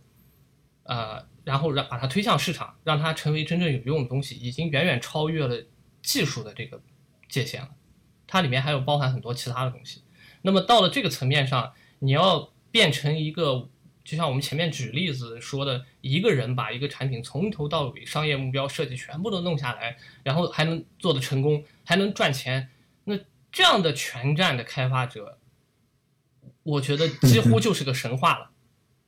[0.85, 5.63] 呃，然后让把它推向市场，让它成为真正有用的东西，已经远远超越了
[6.01, 6.81] 技术的这个
[7.29, 7.69] 界限了。
[8.25, 10.01] 它里面还有包含很多其他的东西。
[10.41, 13.69] 那么到了这个层面上，你要变成一个，
[14.03, 22.67] 就像我们前面举例子说的，一个人把一个产品从头到尾商业目标设计全部都弄下来，然后还能做得成功，还能赚钱，
[23.55, 25.37] 这样的全站的开发者，
[26.63, 28.51] 我觉得几乎就是个神话了。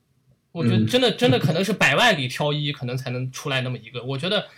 [0.52, 4.02] 我觉得真的真的可能是百万里挑一， 可能才能出来那么一个。
[4.02, 4.48] 我觉得，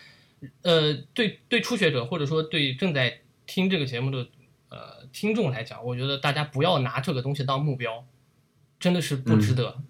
[0.62, 4.28] 呃，对对初学者或者说对正在听这个节目的。
[4.68, 8.06] 呃，听众来讲，我觉得大家不要拿这个东西当目标，
[8.78, 9.82] 真的是不值得，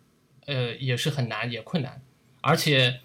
[0.46, 2.00] 呃，也是很难，也困难，
[2.40, 3.00] 而且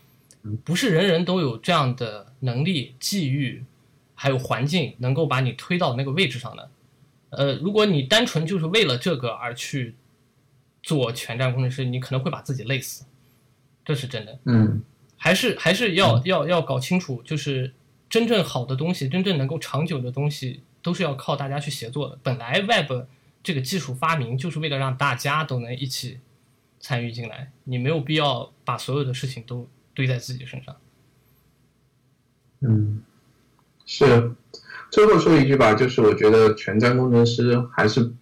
[0.63, 3.65] 不是人人都有这样的能力、际遇，
[4.13, 6.71] 还有环境能够把你推到那个位置上的。
[7.35, 9.95] 呃，如果你单纯就是为了这个而去
[10.81, 13.05] 做全站工程师，你可能会把自己累死，
[13.83, 14.39] 这是真的。
[14.45, 14.83] 嗯，
[15.17, 17.73] 还是还是要要要搞清楚，就是
[18.09, 20.61] 真正好的东西，真正能够长久的东西。
[20.85, 22.19] 都是要靠大家去协作的。
[22.21, 23.07] 本来 Web
[23.41, 26.19] 这个技术发明就是为了让大家都能一起
[26.79, 30.77] 参与进来，你没有必要把所有的事情都堆在自己身上。
[32.59, 33.01] 嗯，
[33.83, 34.35] 是。
[34.95, 38.13] 最后说一句吧，就是我觉得全站工程师还是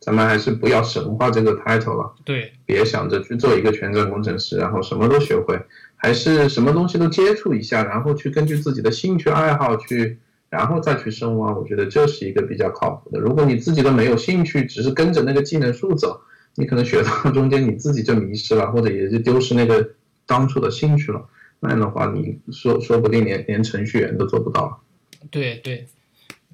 [0.00, 2.14] 咱们还是不要神话这个 title 了。
[2.24, 5.60] 对，别想着去做一个全站工程师，然后什么都学会，
[5.94, 10.20] 还是什么东西都接触一下，然后去根据自己的兴趣爱好去。
[10.48, 13.18] 然后再去深挖，我觉得这是一个比较靠谱的。
[13.18, 16.18] 如果你自己都没有兴趣，只是跟着那个技能树走，
[16.54, 19.86] 你可能学到中间你自己就迷失了，或者也就丢失那个
[20.24, 21.26] 当初的兴趣了。
[21.60, 24.82] 那样的话，你说说不定连连程序员都做不到。
[25.30, 25.86] 对对，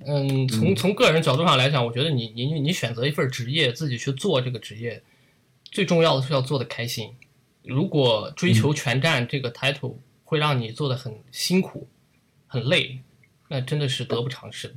[0.07, 5.03] 嗯，从从个人角度上来讲，我觉得你你你选择一份职业，自己去做这个职业，
[5.65, 7.15] 最重要的是要做的开心。
[7.63, 11.89] 如果追求全站这个 title 会让你做的很辛苦、
[12.47, 13.01] 很累。
[13.51, 14.77] 那真的是得不偿失。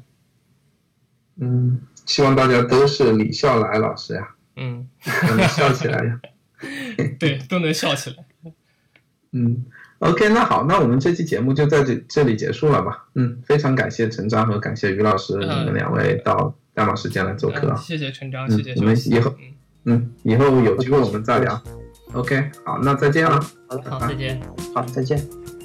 [1.36, 4.36] 嗯，希望大家都是李笑来老师呀。
[4.55, 4.88] 嗯，
[5.49, 6.22] 笑起来呀。
[7.19, 8.26] 对，都能笑起来。
[9.34, 9.65] 嗯
[10.02, 13.06] ，OK，那好，那我们这期节目就在这这里结束了吧？
[13.16, 17.76] 嗯，非常感谢陈章和感谢于老师你们两位到大马时间来做客。
[17.78, 18.74] 谢谢陈章，谢谢。
[18.76, 19.34] 我们以后，
[19.86, 21.62] 嗯，以后有机会我们再聊。
[22.14, 23.39] OK，好，那再见了。
[23.89, 24.41] 好，再见。
[24.74, 25.61] 好，再见。